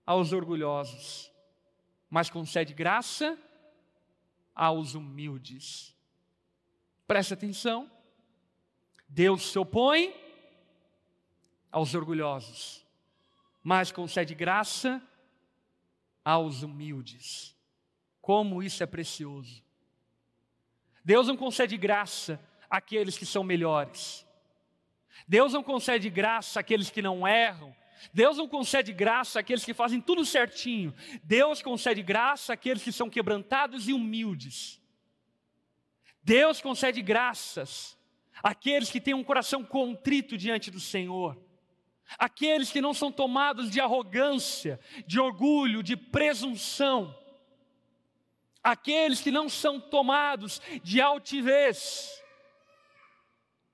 aos 0.06 0.32
orgulhosos, 0.32 1.30
mas 2.10 2.30
concede 2.30 2.74
graça 2.74 3.38
aos 4.56 4.96
humildes. 4.96 5.94
Preste 7.06 7.34
atenção. 7.34 7.94
Deus 9.08 9.52
se 9.52 9.60
opõe 9.60 10.14
aos 11.72 11.94
orgulhosos, 11.94 12.86
mas 13.62 13.92
concede 13.92 14.34
graça 14.34 15.02
aos 16.24 16.64
humildes. 16.64 17.56
Como 18.22 18.64
isso 18.64 18.82
é 18.82 18.86
precioso. 18.86 19.64
Deus 21.04 21.28
não 21.28 21.38
concede 21.38 21.78
graça 21.78 22.40
àqueles 22.70 23.18
que 23.18 23.26
são 23.26 23.44
melhores. 23.44 24.26
Deus 25.28 25.54
não 25.54 25.64
concede 25.64 26.10
graça 26.10 26.60
àqueles 26.60 26.90
que 26.90 27.02
não 27.02 27.28
erram. 27.28 27.76
Deus 28.14 28.38
não 28.38 28.48
concede 28.48 28.92
graça 28.92 29.40
àqueles 29.40 29.64
que 29.64 29.74
fazem 29.74 30.02
tudo 30.02 30.26
certinho. 30.26 30.94
Deus 31.24 31.62
concede 31.62 32.02
graça 32.02 32.54
àqueles 32.54 32.84
que 32.84 32.92
são 32.92 33.10
quebrantados 33.10 33.88
e 33.88 33.94
humildes. 33.94 34.82
Deus 36.24 36.60
concede 36.60 37.02
graças 37.02 37.95
aqueles 38.46 38.92
que 38.92 39.02
têm 39.02 39.16
um 39.16 39.24
coração 39.24 39.64
contrito 39.64 40.38
diante 40.38 40.70
do 40.70 40.80
Senhor, 40.80 41.36
aqueles 42.16 42.72
que 42.72 42.80
não 42.80 42.94
são 42.94 43.12
tomados 43.12 43.72
de 43.72 43.82
arrogância, 43.82 44.80
de 45.08 45.20
orgulho, 45.20 45.82
de 45.82 45.98
presunção, 45.98 47.18
aqueles 48.64 49.20
que 49.20 49.32
não 49.32 49.50
são 49.50 49.82
tomados 49.82 50.62
de 50.84 51.02
altivez, 51.02 52.24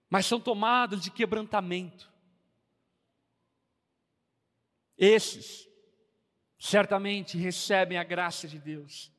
mas 0.09 0.26
são 0.26 0.39
tomados 0.39 1.01
de 1.01 1.11
quebrantamento. 1.11 2.09
Esses 4.97 5.67
certamente 6.57 7.38
recebem 7.38 7.97
a 7.97 8.05
graça 8.05 8.47
de 8.47 8.57
Deus, 8.57 9.11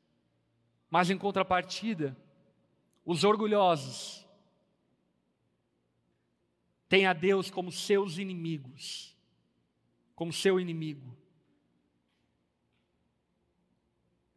mas 0.89 1.11
em 1.11 1.17
contrapartida, 1.17 2.17
os 3.05 3.23
orgulhosos, 3.23 4.22
tem 6.87 7.05
a 7.05 7.13
Deus 7.13 7.49
como 7.49 7.71
seus 7.71 8.17
inimigos, 8.17 9.15
como 10.15 10.31
seu 10.31 10.59
inimigo. 10.59 11.17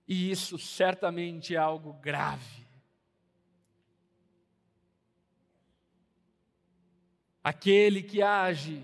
E 0.07 0.31
isso 0.31 0.59
certamente 0.59 1.55
é 1.55 1.59
algo 1.59 1.93
grave. 1.95 2.67
Aquele 7.43 8.03
que 8.03 8.23
age 8.23 8.83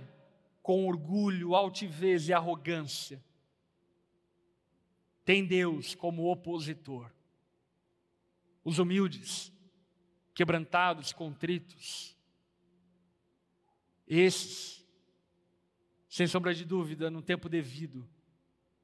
com 0.63 0.87
orgulho, 0.87 1.55
altivez 1.55 2.29
e 2.29 2.33
arrogância, 2.33 3.23
tem 5.25 5.45
Deus 5.45 5.95
como 5.95 6.31
opositor. 6.31 7.11
Os 8.65 8.79
humildes, 8.79 9.53
quebrantados, 10.35 11.13
contritos, 11.13 12.17
esses, 14.21 14.85
sem 16.09 16.27
sombra 16.27 16.55
de 16.55 16.65
dúvida, 16.65 17.11
no 17.11 17.23
tempo 17.23 17.49
devido, 17.49 18.09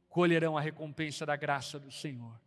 colherão 0.09 0.57
a 0.57 0.61
recompensa 0.61 1.27
da 1.27 1.37
graça 1.37 1.79
do 1.79 1.91
Senhor. 1.91 2.41